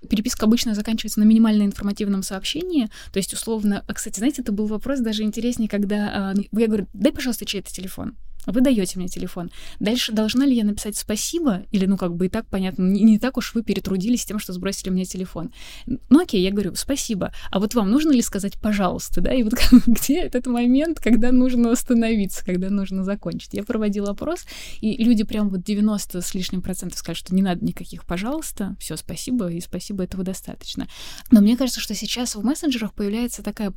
[0.10, 2.90] переписка обычно заканчивается на минимально информативном сообщении.
[3.14, 6.88] То есть, условно, а, кстати, знаете, это был вопрос даже интереснее, когда э, я говорю,
[6.94, 9.52] дай, пожалуйста, чей-то телефон вы даете мне телефон.
[9.80, 11.64] Дальше должна ли я написать спасибо?
[11.72, 14.54] Или, ну, как бы и так понятно, не, не так уж вы перетрудились тем, что
[14.54, 15.52] сбросили мне телефон.
[15.86, 17.34] Ну, окей, я говорю, спасибо.
[17.52, 19.34] А вот вам нужно ли сказать пожалуйста, да?
[19.34, 19.54] И вот
[19.88, 23.54] где этот момент, когда нужно остановиться, когда нужно закончить?
[23.54, 24.46] Я проводила опрос,
[24.82, 28.96] и люди прям вот 90 с лишним процентов сказали, что не надо никаких пожалуйста, все,
[28.98, 30.88] спасибо, и спасибо, этого достаточно.
[31.32, 33.74] Но мне кажется, что сейчас в мессенджерах появляется такая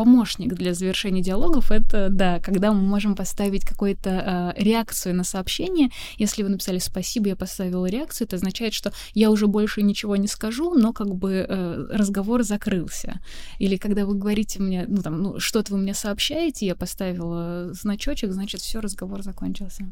[0.00, 5.90] помощник для завершения диалогов это, да, когда мы можем поставить какую-то э, реакцию на сообщение.
[6.16, 10.26] Если вы написали спасибо, я поставила реакцию, это означает, что я уже больше ничего не
[10.26, 13.20] скажу, но как бы э, разговор закрылся.
[13.58, 18.32] Или когда вы говорите мне, ну там, ну что-то вы мне сообщаете, я поставила значочек,
[18.32, 19.84] значит, все, разговор закончился.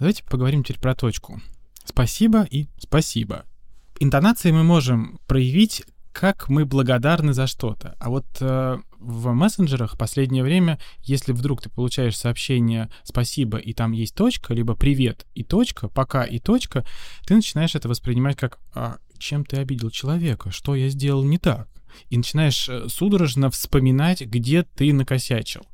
[0.00, 1.40] Давайте поговорим теперь про точку.
[1.84, 3.44] Спасибо и спасибо.
[4.00, 7.96] Интонации мы можем проявить как мы благодарны за что-то.
[7.98, 13.92] А вот э, в мессенджерах последнее время, если вдруг ты получаешь сообщение «спасибо» и там
[13.92, 16.84] есть точка, либо «привет» и точка, «пока» и точка,
[17.26, 20.50] ты начинаешь это воспринимать как а, «чем ты обидел человека?
[20.50, 21.68] Что я сделал не так?»
[22.08, 25.64] И начинаешь э, судорожно вспоминать, где ты накосячил.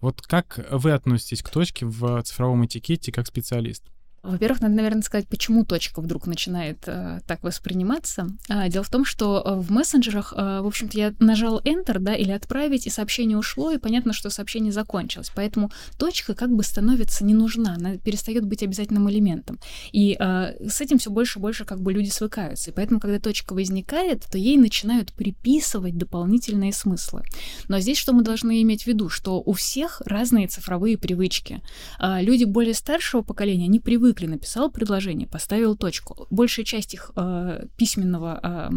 [0.00, 3.84] Вот как вы относитесь к точке в цифровом этикете как специалист?
[4.22, 8.28] Во-первых, надо, наверное, сказать, почему точка вдруг начинает э, так восприниматься.
[8.48, 12.14] А, дело в том, что э, в мессенджерах, э, в общем-то, я нажал Enter, да,
[12.14, 15.32] или отправить, и сообщение ушло, и понятно, что сообщение закончилось.
[15.34, 19.58] Поэтому точка как бы становится не нужна, она перестает быть обязательным элементом.
[19.90, 22.70] И э, с этим все больше и больше как бы люди свыкаются.
[22.70, 27.24] И поэтому, когда точка возникает, то ей начинают приписывать дополнительные смыслы.
[27.66, 29.08] Но здесь что мы должны иметь в виду?
[29.08, 31.60] Что у всех разные цифровые привычки.
[31.98, 36.26] Э, люди более старшего поколения, они привыкли привыкли, написал предложение, поставил точку.
[36.30, 38.70] Большая часть их э, письменного э,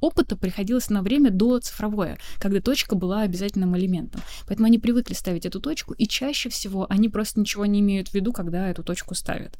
[0.00, 4.20] опыта приходилось на время до цифровое, когда точка была обязательным элементом.
[4.46, 8.14] Поэтому они привыкли ставить эту точку, и чаще всего они просто ничего не имеют в
[8.14, 9.58] виду, когда эту точку ставят.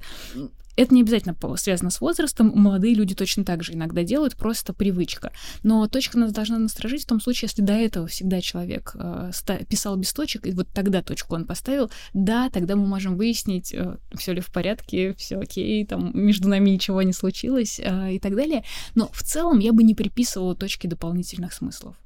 [0.77, 5.33] Это не обязательно связано с возрастом, молодые люди точно так же иногда делают, просто привычка.
[5.63, 9.31] Но точка нас должна насторожить в том случае, если до этого всегда человек э,
[9.69, 13.97] писал без точек, и вот тогда точку он поставил, да, тогда мы можем выяснить, э,
[14.15, 18.37] все ли в порядке, все окей, там между нами ничего не случилось э, и так
[18.37, 18.65] далее.
[18.95, 21.97] Но в целом я бы не приписывала точки дополнительных смыслов.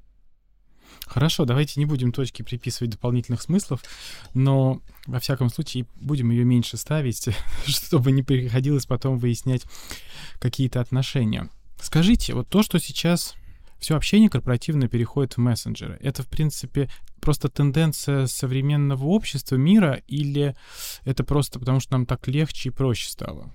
[1.06, 3.82] Хорошо, давайте не будем точки приписывать дополнительных смыслов,
[4.32, 7.28] но во всяком случае будем ее меньше ставить,
[7.66, 9.64] чтобы не приходилось потом выяснять
[10.38, 11.48] какие-то отношения.
[11.80, 13.34] Скажите, вот то, что сейчас
[13.80, 20.54] все общение корпоративное переходит в мессенджеры, это, в принципе, просто тенденция современного общества, мира, или
[21.04, 23.52] это просто потому, что нам так легче и проще стало?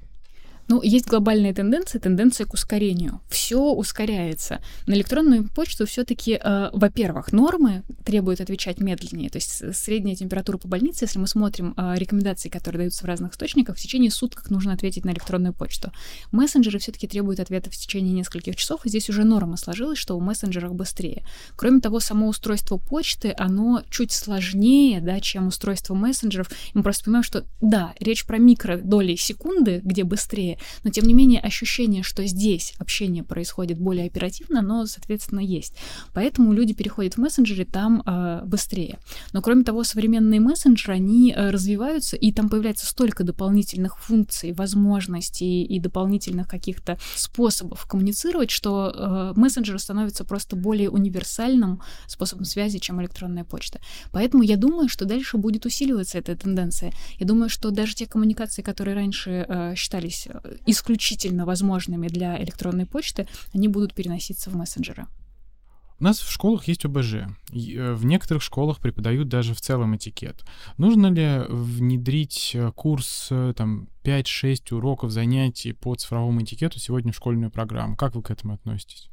[0.67, 3.21] Ну, есть глобальная тенденция, тенденция к ускорению.
[3.29, 4.61] Все ускоряется.
[4.87, 9.29] На электронную почту все-таки, э, во-первых, нормы требуют отвечать медленнее.
[9.29, 13.33] То есть средняя температура по больнице, если мы смотрим э, рекомендации, которые даются в разных
[13.33, 15.91] источниках, в течение суток нужно ответить на электронную почту.
[16.31, 20.19] Мессенджеры все-таки требуют ответа в течение нескольких часов, и здесь уже норма сложилась, что у
[20.19, 21.25] мессенджеров быстрее.
[21.55, 26.49] Кроме того, само устройство почты, оно чуть сложнее, да, чем устройство мессенджеров.
[26.73, 31.39] Мы просто понимаем, что да, речь про микродоли секунды, где быстрее, но тем не менее
[31.39, 35.75] ощущение, что здесь общение происходит более оперативно, но, соответственно, есть.
[36.13, 38.99] Поэтому люди переходят в мессенджеры там э, быстрее.
[39.33, 45.63] Но кроме того, современные мессенджеры, они э, развиваются, и там появляется столько дополнительных функций, возможностей
[45.63, 53.01] и дополнительных каких-то способов коммуницировать, что э, мессенджер становится просто более универсальным способом связи, чем
[53.01, 53.79] электронная почта.
[54.11, 56.91] Поэтому я думаю, что дальше будет усиливаться эта тенденция.
[57.19, 62.85] Я думаю, что даже те коммуникации, которые раньше э, считались э, исключительно возможными для электронной
[62.85, 65.07] почты, они будут переноситься в мессенджеры.
[65.97, 67.13] У нас в школах есть ОБЖ.
[67.13, 70.43] Э, в некоторых школах преподают даже в целом этикет.
[70.77, 77.15] Нужно ли внедрить э, курс э, там 5-6 уроков занятий по цифровому этикету сегодня в
[77.15, 77.95] школьную программу?
[77.95, 79.09] Как вы к этому относитесь?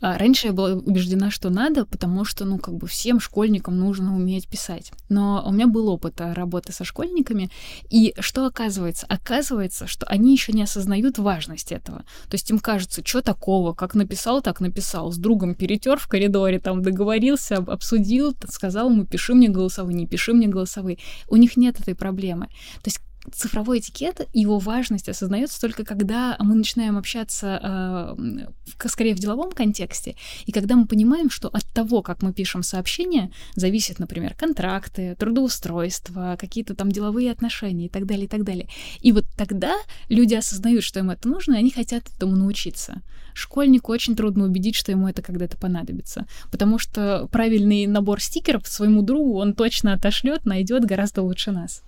[0.00, 4.14] А раньше я была убеждена, что надо, потому что, ну, как бы всем школьникам нужно
[4.14, 4.92] уметь писать.
[5.08, 7.48] Но у меня был опыт а, работы со школьниками,
[7.88, 9.06] и что оказывается?
[9.08, 12.04] Оказывается, что они еще не осознают важность этого.
[12.28, 15.12] То есть им кажется, что такого, как написал, так написал.
[15.12, 20.34] С другом перетер в коридоре, там договорился, обсудил, сказал ему, пиши мне голосовые, не пиши
[20.34, 20.98] мне голосовые.
[21.28, 22.46] У них нет этой проблемы.
[22.82, 23.00] То есть
[23.32, 30.16] цифровой этикет, его важность осознается только когда мы начинаем общаться э, скорее в деловом контексте,
[30.46, 36.36] и когда мы понимаем, что от того, как мы пишем сообщения, зависят, например, контракты, трудоустройство,
[36.38, 38.68] какие-то там деловые отношения и так далее, и так далее.
[39.00, 39.76] И вот тогда
[40.08, 43.02] люди осознают, что им это нужно, и они хотят этому научиться.
[43.34, 49.02] Школьнику очень трудно убедить, что ему это когда-то понадобится, потому что правильный набор стикеров своему
[49.02, 51.82] другу он точно отошлет, найдет гораздо лучше нас.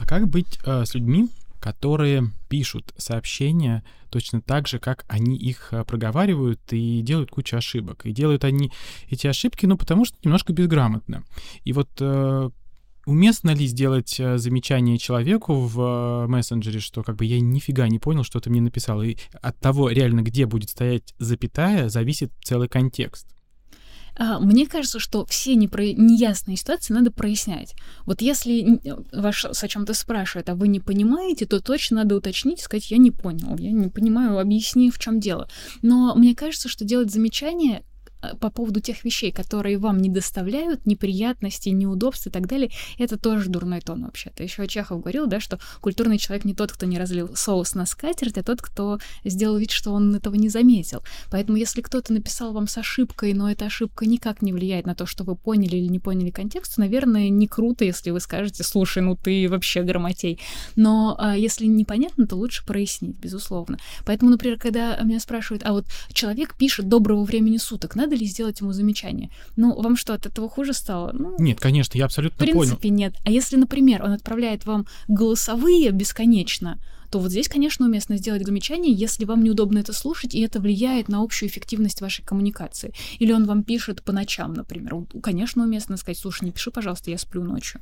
[0.00, 1.28] А как быть э, с людьми,
[1.60, 8.06] которые пишут сообщения точно так же, как они их э, проговаривают и делают кучу ошибок.
[8.06, 8.72] И делают они
[9.10, 11.22] эти ошибки, ну, потому что немножко безграмотно.
[11.64, 12.50] И вот э,
[13.04, 18.24] уместно ли сделать э, замечание человеку в мессенджере, что как бы я нифига не понял,
[18.24, 19.02] что ты мне написал.
[19.02, 23.26] И от того реально, где будет стоять запятая, зависит целый контекст.
[24.22, 25.82] А, мне кажется, что все непро...
[25.82, 27.74] неясные ситуации надо прояснять.
[28.04, 28.78] Вот если
[29.14, 33.10] ваш о чем-то спрашивает, а вы не понимаете, то точно надо уточнить сказать, я не
[33.10, 35.48] понял, я не понимаю, объясни, в чем дело.
[35.80, 37.89] Но мне кажется, что делать замечание Э,
[38.40, 43.48] по поводу тех вещей, которые вам не доставляют неприятностей, неудобств и так далее, это тоже
[43.48, 44.42] дурной тон вообще-то.
[44.42, 48.38] Еще Чехов говорил, да, что культурный человек не тот, кто не разлил соус на скатерть,
[48.38, 51.02] а тот, кто сделал вид, что он этого не заметил.
[51.30, 55.06] Поэтому если кто-то написал вам с ошибкой, но эта ошибка никак не влияет на то,
[55.06, 59.16] что вы поняли или не поняли контекст, наверное, не круто, если вы скажете, слушай, ну
[59.16, 60.40] ты вообще грамотей.
[60.76, 63.78] Но а, если непонятно, то лучше прояснить, безусловно.
[64.04, 68.26] Поэтому, например, когда меня спрашивают, а вот человек пишет «доброго времени суток», надо надо ли
[68.26, 69.30] сделать ему замечание?
[69.56, 71.12] Ну, вам что, от этого хуже стало?
[71.12, 72.50] Ну, нет, конечно, я абсолютно понял.
[72.50, 72.96] В принципе, понял.
[72.96, 73.14] нет.
[73.24, 76.78] А если, например, он отправляет вам голосовые бесконечно,
[77.10, 81.08] то вот здесь, конечно, уместно сделать замечание, если вам неудобно это слушать, и это влияет
[81.08, 82.92] на общую эффективность вашей коммуникации.
[83.18, 84.94] Или он вам пишет по ночам, например.
[85.22, 87.80] Конечно, уместно сказать, слушай, не пиши, пожалуйста, я сплю ночью.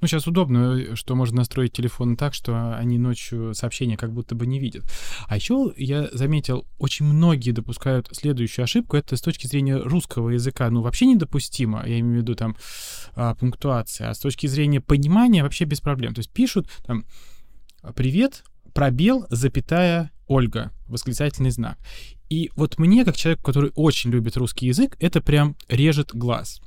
[0.00, 4.46] Ну, сейчас удобно, что можно настроить телефон так, что они ночью сообщения как будто бы
[4.46, 4.84] не видят.
[5.26, 8.96] А еще я заметил, очень многие допускают следующую ошибку.
[8.96, 11.84] Это с точки зрения русского языка, ну, вообще недопустимо.
[11.86, 12.56] Я имею в виду там
[13.14, 14.10] а, пунктуация.
[14.10, 16.14] А с точки зрения понимания вообще без проблем.
[16.14, 17.04] То есть пишут там
[17.94, 21.78] «Привет, пробел, запятая, Ольга», восклицательный знак.
[22.28, 26.60] И вот мне, как человек, который очень любит русский язык, это прям режет глаз.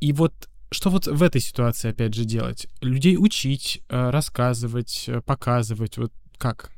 [0.00, 2.66] И вот что вот в этой ситуации, опять же, делать?
[2.80, 6.71] Людей учить, э, рассказывать, э, показывать, вот как?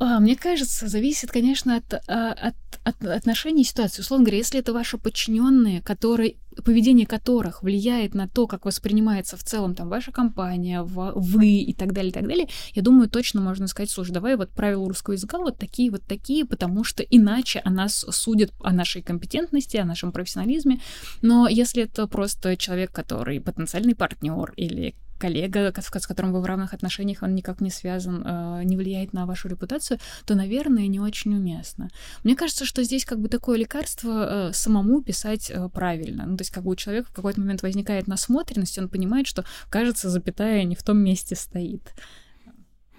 [0.00, 4.02] А, мне кажется, зависит, конечно, от, а, от, от отношений и ситуации.
[4.02, 9.44] Условно говоря, если это ваши подчиненные, которые, поведение которых влияет на то, как воспринимается в
[9.44, 13.68] целом там ваша компания, вы и так далее, и так далее, я думаю, точно можно
[13.68, 17.70] сказать, слушай, давай вот правила русского языка вот такие, вот такие, потому что иначе о
[17.70, 20.80] нас судят о нашей компетентности, о нашем профессионализме.
[21.22, 26.74] Но если это просто человек, который потенциальный партнер или коллега, с которым вы в равных
[26.74, 31.34] отношениях, он никак не связан, э, не влияет на вашу репутацию, то, наверное, не очень
[31.34, 31.88] уместно.
[32.24, 36.26] Мне кажется, что здесь как бы такое лекарство э, самому писать э, правильно.
[36.26, 39.44] Ну, то есть как бы у человека в какой-то момент возникает насмотренность, он понимает, что,
[39.70, 41.94] кажется, запятая не в том месте стоит.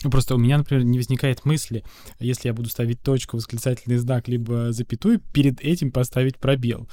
[0.03, 1.83] Ну, просто у меня, например, не возникает мысли,
[2.19, 6.87] если я буду ставить точку, восклицательный знак, либо запятую, перед этим поставить пробел.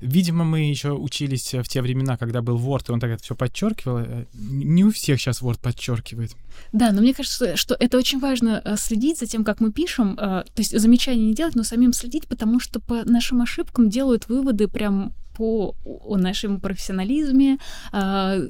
[0.00, 3.34] Видимо, мы еще учились в те времена, когда был Word, и он так это все
[3.34, 3.98] подчеркивал.
[3.98, 6.32] Э, не у всех сейчас Word подчеркивает.
[6.72, 10.12] Да, но мне кажется, что это очень важно э, следить за тем, как мы пишем,
[10.12, 14.28] э, то есть замечания не делать, но самим следить, потому что по нашим ошибкам делают
[14.28, 17.58] выводы прям по о нашем профессионализме,
[17.92, 18.48] э,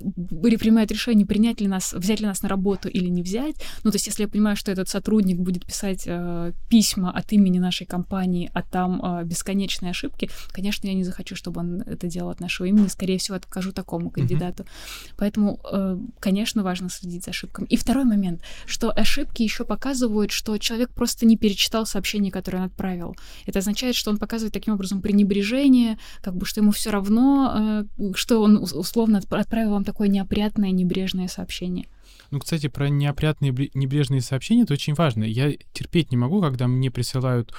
[0.59, 3.57] принимают решение, принять ли нас, взять ли нас на работу или не взять.
[3.85, 7.59] Ну, то есть, если я понимаю, что этот сотрудник будет писать э, письма от имени
[7.59, 12.31] нашей компании, а там э, бесконечные ошибки, конечно, я не захочу, чтобы он это делал
[12.31, 12.89] от нашего имени.
[12.89, 14.63] Скорее всего, откажу такому кандидату.
[14.63, 15.15] Mm-hmm.
[15.19, 17.67] Поэтому, э, конечно, важно следить за ошибками.
[17.67, 22.65] И второй момент, что ошибки еще показывают, что человек просто не перечитал сообщение, которое он
[22.65, 23.17] отправил.
[23.47, 28.13] Это означает, что он показывает таким образом пренебрежение, как бы, что ему все равно, э,
[28.15, 31.87] что он условно отправил вам такое неопрятное, небрежное сообщение.
[32.31, 35.25] Ну, кстати, про неопрятные, небрежные сообщения это очень важно.
[35.25, 37.53] Я терпеть не могу, когда мне присылают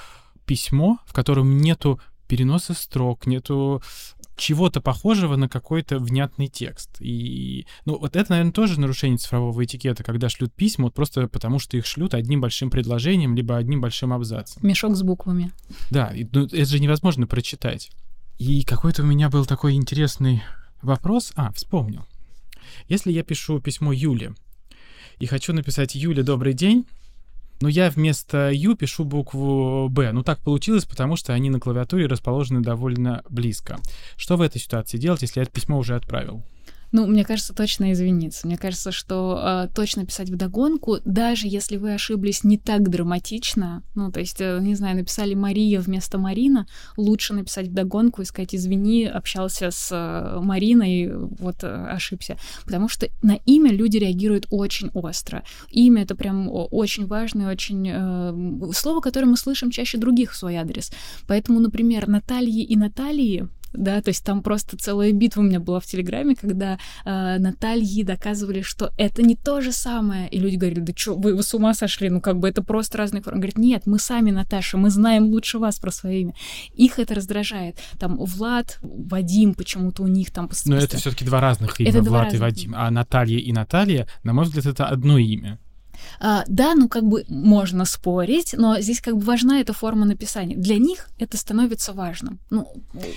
[0.46, 3.82] письмо, в котором нету переноса строк, нету
[4.36, 6.96] чего-то похожего на какой-то внятный текст.
[7.00, 11.58] И, ну, вот это, наверное, тоже нарушение цифрового этикета, когда шлют письма вот просто потому,
[11.58, 14.66] что их шлют одним большим предложением, либо одним большим абзацем.
[14.66, 15.52] Мешок с буквами.
[15.90, 17.90] Да, и, ну, это же невозможно прочитать.
[18.40, 20.42] И какой-то у меня был такой интересный
[20.80, 21.32] вопрос.
[21.36, 22.06] А, вспомнил.
[22.88, 24.32] Если я пишу письмо Юле
[25.18, 26.86] и хочу написать Юле «Добрый день»,
[27.60, 30.10] но я вместо «ю» пишу букву «б».
[30.12, 33.78] Ну, так получилось, потому что они на клавиатуре расположены довольно близко.
[34.16, 36.42] Что в этой ситуации делать, если я это письмо уже отправил?
[36.92, 38.46] Ну, мне кажется, точно извиниться.
[38.46, 43.82] Мне кажется, что э, точно писать в догонку, даже если вы ошиблись не так драматично,
[43.94, 46.66] ну, то есть, э, не знаю, написали Мария вместо Марина,
[46.96, 52.36] лучше написать в догонку и сказать, извини, общался с э, Мариной, вот э, ошибся.
[52.64, 55.44] Потому что на имя люди реагируют очень остро.
[55.70, 57.88] Имя— это прям очень важное, очень...
[57.88, 60.90] Э, слово, которое мы слышим чаще других в свой адрес.
[61.26, 65.80] Поэтому, например, Натальи и Натальи да, то есть там просто целая битва у меня была
[65.80, 70.80] в Телеграме, когда э, Натальи доказывали, что это не то же самое, и люди говорили,
[70.80, 73.40] да что, вы, вы с ума сошли, ну как бы это просто разные формы.
[73.40, 76.34] Говорит, нет, мы сами, Наташа, мы знаем лучше вас про свое имя.
[76.74, 77.78] Их это раздражает.
[77.98, 80.48] Там Влад, Вадим почему-то у них там...
[80.66, 82.34] Но это все таки два разных имени, Влад разных.
[82.34, 82.74] и Вадим.
[82.76, 85.58] А Наталья и Наталья, на мой взгляд, это одно имя.
[86.20, 90.56] А, да, ну как бы можно спорить, но здесь как бы важна эта форма написания.
[90.56, 92.40] Для них это становится важным.
[92.50, 92.68] Ну,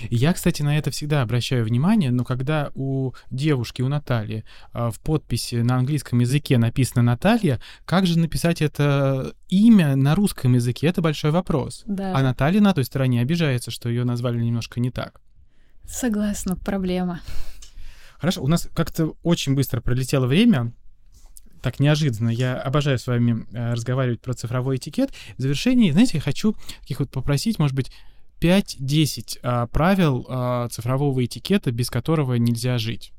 [0.09, 4.99] Я, кстати, на это всегда обращаю внимание, но когда у девушки, у Натальи а, в
[4.99, 10.87] подписи на английском языке написано Наталья, как же написать это имя на русском языке?
[10.87, 11.83] Это большой вопрос.
[11.85, 12.15] Да.
[12.15, 15.21] А Наталья на той стороне обижается, что ее назвали немножко не так.
[15.85, 17.21] Согласна, проблема.
[18.17, 20.73] Хорошо, у нас как-то очень быстро пролетело время
[21.63, 22.29] так неожиданно.
[22.29, 25.11] Я обожаю с вами э, разговаривать про цифровой этикет.
[25.37, 27.89] В завершении, знаете, я хочу таких вот попросить, может быть,
[28.41, 33.13] 5-10 а, правил а, цифрового этикета, без которого нельзя жить.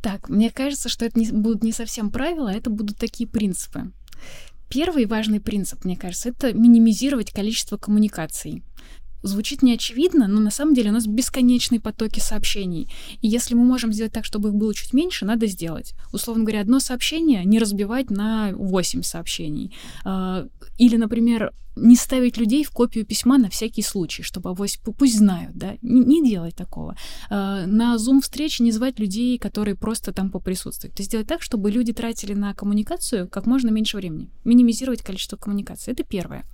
[0.00, 3.92] Так, мне кажется, что это не, будут не совсем правила, а это будут такие принципы.
[4.70, 8.62] Первый важный принцип, мне кажется, это минимизировать количество коммуникаций
[9.22, 12.88] звучит неочевидно, но на самом деле у нас бесконечные потоки сообщений.
[13.20, 15.94] И если мы можем сделать так, чтобы их было чуть меньше, надо сделать.
[16.12, 19.74] Условно говоря, одно сообщение не разбивать на 8 сообщений.
[20.04, 20.46] А,
[20.78, 25.56] или, например, не ставить людей в копию письма на всякий случай, чтобы авось пусть знают,
[25.56, 26.96] да, не, не делать такого.
[27.30, 30.94] А, на Zoom встрече не звать людей, которые просто там поприсутствуют.
[30.94, 35.36] То есть сделать так, чтобы люди тратили на коммуникацию как можно меньше времени, минимизировать количество
[35.36, 35.92] коммуникаций.
[35.92, 36.44] Это первое.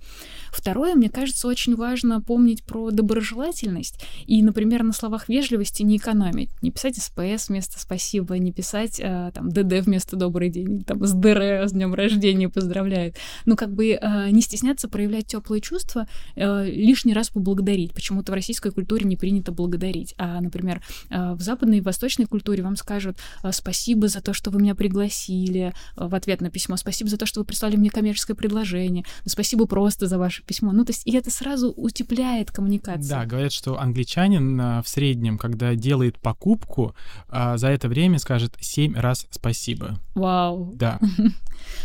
[0.51, 6.49] Второе, мне кажется, очень важно помнить про доброжелательность и, например, на словах вежливости не экономить,
[6.61, 11.13] не писать СПС вместо спасибо, не писать э, там ДД вместо добрый день, там с
[11.13, 13.15] ДР с днем рождения поздравляют.
[13.45, 17.93] Ну как бы э, не стесняться проявлять проявлять теплые чувства, э, лишний раз поблагодарить.
[17.93, 20.13] Почему-то в российской культуре не принято благодарить.
[20.17, 24.51] А, например, э, в западной и восточной культуре вам скажут э, спасибо за то, что
[24.51, 27.89] вы меня пригласили э, в ответ на письмо, спасибо за то, что вы прислали мне
[27.89, 30.71] коммерческое предложение, спасибо просто за ваше письмо.
[30.71, 33.09] Ну, то есть, и это сразу утепляет коммуникацию.
[33.09, 36.95] Да, говорят, что англичанин в среднем, когда делает покупку,
[37.29, 39.99] за это время скажет семь раз спасибо.
[40.15, 40.73] Вау.
[40.75, 40.99] Да.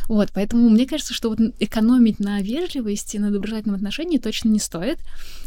[0.08, 4.98] Вот, поэтому мне кажется, что вот экономить на вежливости, на доброжелательном отношении точно не стоит.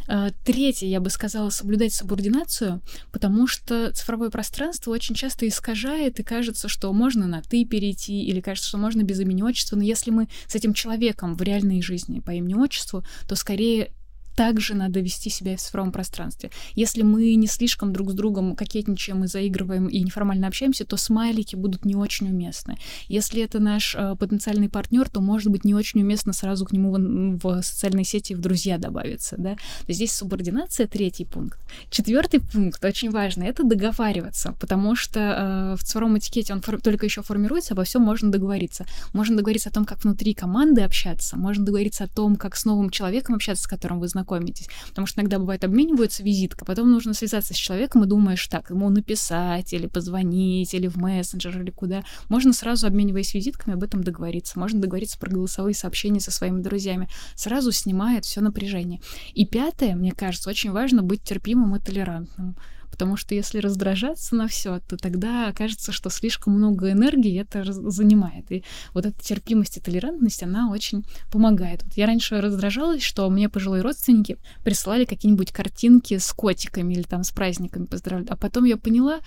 [0.07, 6.23] А, третье, я бы сказала, соблюдать субординацию, потому что цифровое пространство очень часто искажает, и
[6.23, 10.11] кажется, что можно на «ты» перейти, или кажется, что можно без имени отчества, но если
[10.11, 13.91] мы с этим человеком в реальной жизни по имени-отчеству, то скорее
[14.35, 16.51] также надо вести себя в цифровом пространстве.
[16.75, 21.55] Если мы не слишком друг с другом кокетничаем и заигрываем и неформально общаемся, то смайлики
[21.55, 22.77] будут не очень уместны.
[23.07, 26.91] Если это наш э, потенциальный партнер, то может быть не очень уместно сразу к нему
[26.91, 29.35] в, в социальной сети в друзья добавиться.
[29.37, 29.55] Да?
[29.87, 31.59] Здесь субординация третий пункт.
[31.89, 37.05] Четвертый пункт очень важный это договариваться, потому что э, в цифровом этикете он фор- только
[37.05, 38.85] еще формируется, обо всем можно договориться.
[39.13, 42.89] Можно договориться о том, как внутри команды общаться, можно договориться о том, как с новым
[42.89, 44.67] человеком общаться, с которым вы знакомы знакомитесь.
[44.89, 48.89] Потому что иногда бывает обмениваются визиткой, потом нужно связаться с человеком и думаешь, так, ему
[48.89, 52.03] написать или позвонить, или в мессенджер, или куда.
[52.29, 54.59] Можно сразу, обмениваясь визитками, об этом договориться.
[54.59, 57.09] Можно договориться про голосовые сообщения со своими друзьями.
[57.35, 59.01] Сразу снимает все напряжение.
[59.33, 62.55] И пятое, мне кажется, очень важно быть терпимым и толерантным
[62.93, 68.51] потому что если раздражаться на все, то тогда окажется, что слишком много энергии это занимает.
[68.51, 68.63] И
[68.93, 71.81] вот эта терпимость и толерантность, она очень помогает.
[71.81, 77.23] Вот я раньше раздражалась, что мне пожилые родственники присылали какие-нибудь картинки с котиками или там
[77.23, 78.29] с праздниками поздравляли.
[78.29, 79.21] А потом я поняла,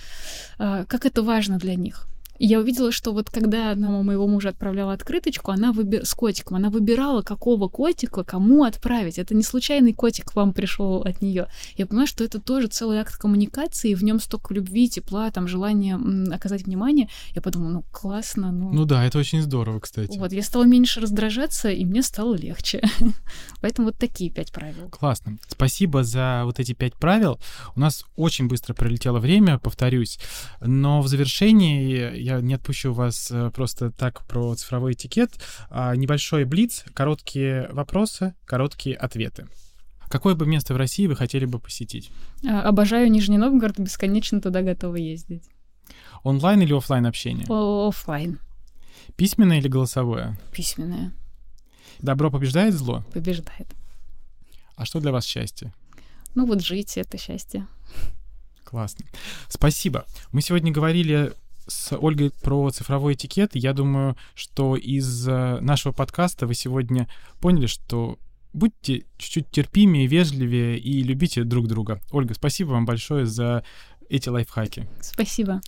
[0.59, 2.07] а, как это важно для них
[2.39, 6.03] я увидела, что вот когда мама моего мужа отправляла открыточку, она выби...
[6.03, 9.18] с котиком, она выбирала, какого котика кому отправить.
[9.18, 11.49] Это не случайный котик к вам пришел от нее.
[11.76, 15.49] Я понимаю, что это тоже целый акт коммуникации, и в нем столько любви, тепла, там
[15.49, 15.99] желания
[16.32, 17.09] оказать внимание.
[17.34, 18.72] Я подумала, ну классно, ну.
[18.72, 20.18] Ну да, это очень здорово, кстати.
[20.18, 22.82] Вот, я стала меньше раздражаться, и мне стало легче.
[23.61, 24.89] Поэтому вот такие пять правил.
[24.91, 25.39] Классно.
[25.49, 27.39] Спасибо за вот эти пять правил.
[27.74, 30.18] У нас очень быстро пролетело время, повторюсь.
[30.61, 35.31] Но в завершении я не отпущу вас э, просто так про цифровой этикет.
[35.70, 39.47] А, небольшой блиц, короткие вопросы, короткие ответы.
[40.09, 42.11] Какое бы место в России вы хотели бы посетить?
[42.45, 45.45] А, обожаю Нижний Новгород, бесконечно туда готова ездить.
[46.24, 47.47] Онлайн или офлайн общение?
[47.49, 48.41] Офлайн.
[49.14, 50.37] Письменное или голосовое?
[50.51, 51.12] Письменное.
[52.01, 53.05] Добро побеждает зло?
[53.12, 53.68] Побеждает.
[54.74, 55.72] А что для вас счастье?
[56.35, 57.68] Ну вот жить— это счастье.
[58.64, 59.07] Классно.
[59.49, 60.07] Спасибо.
[60.33, 61.33] Мы сегодня говорили
[61.67, 63.55] с Ольгой про цифровой этикет.
[63.55, 67.09] Я думаю, что из э, нашего подкаста вы сегодня
[67.41, 68.19] поняли, что
[68.53, 72.01] будьте чуть-чуть терпимее, вежливее и любите друг друга.
[72.11, 73.64] Ольга, спасибо вам большое за
[74.09, 74.89] эти лайфхаки.
[75.01, 75.61] Спасибо.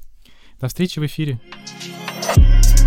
[0.60, 1.40] До встречи в эфире.
[2.20, 2.77] thank you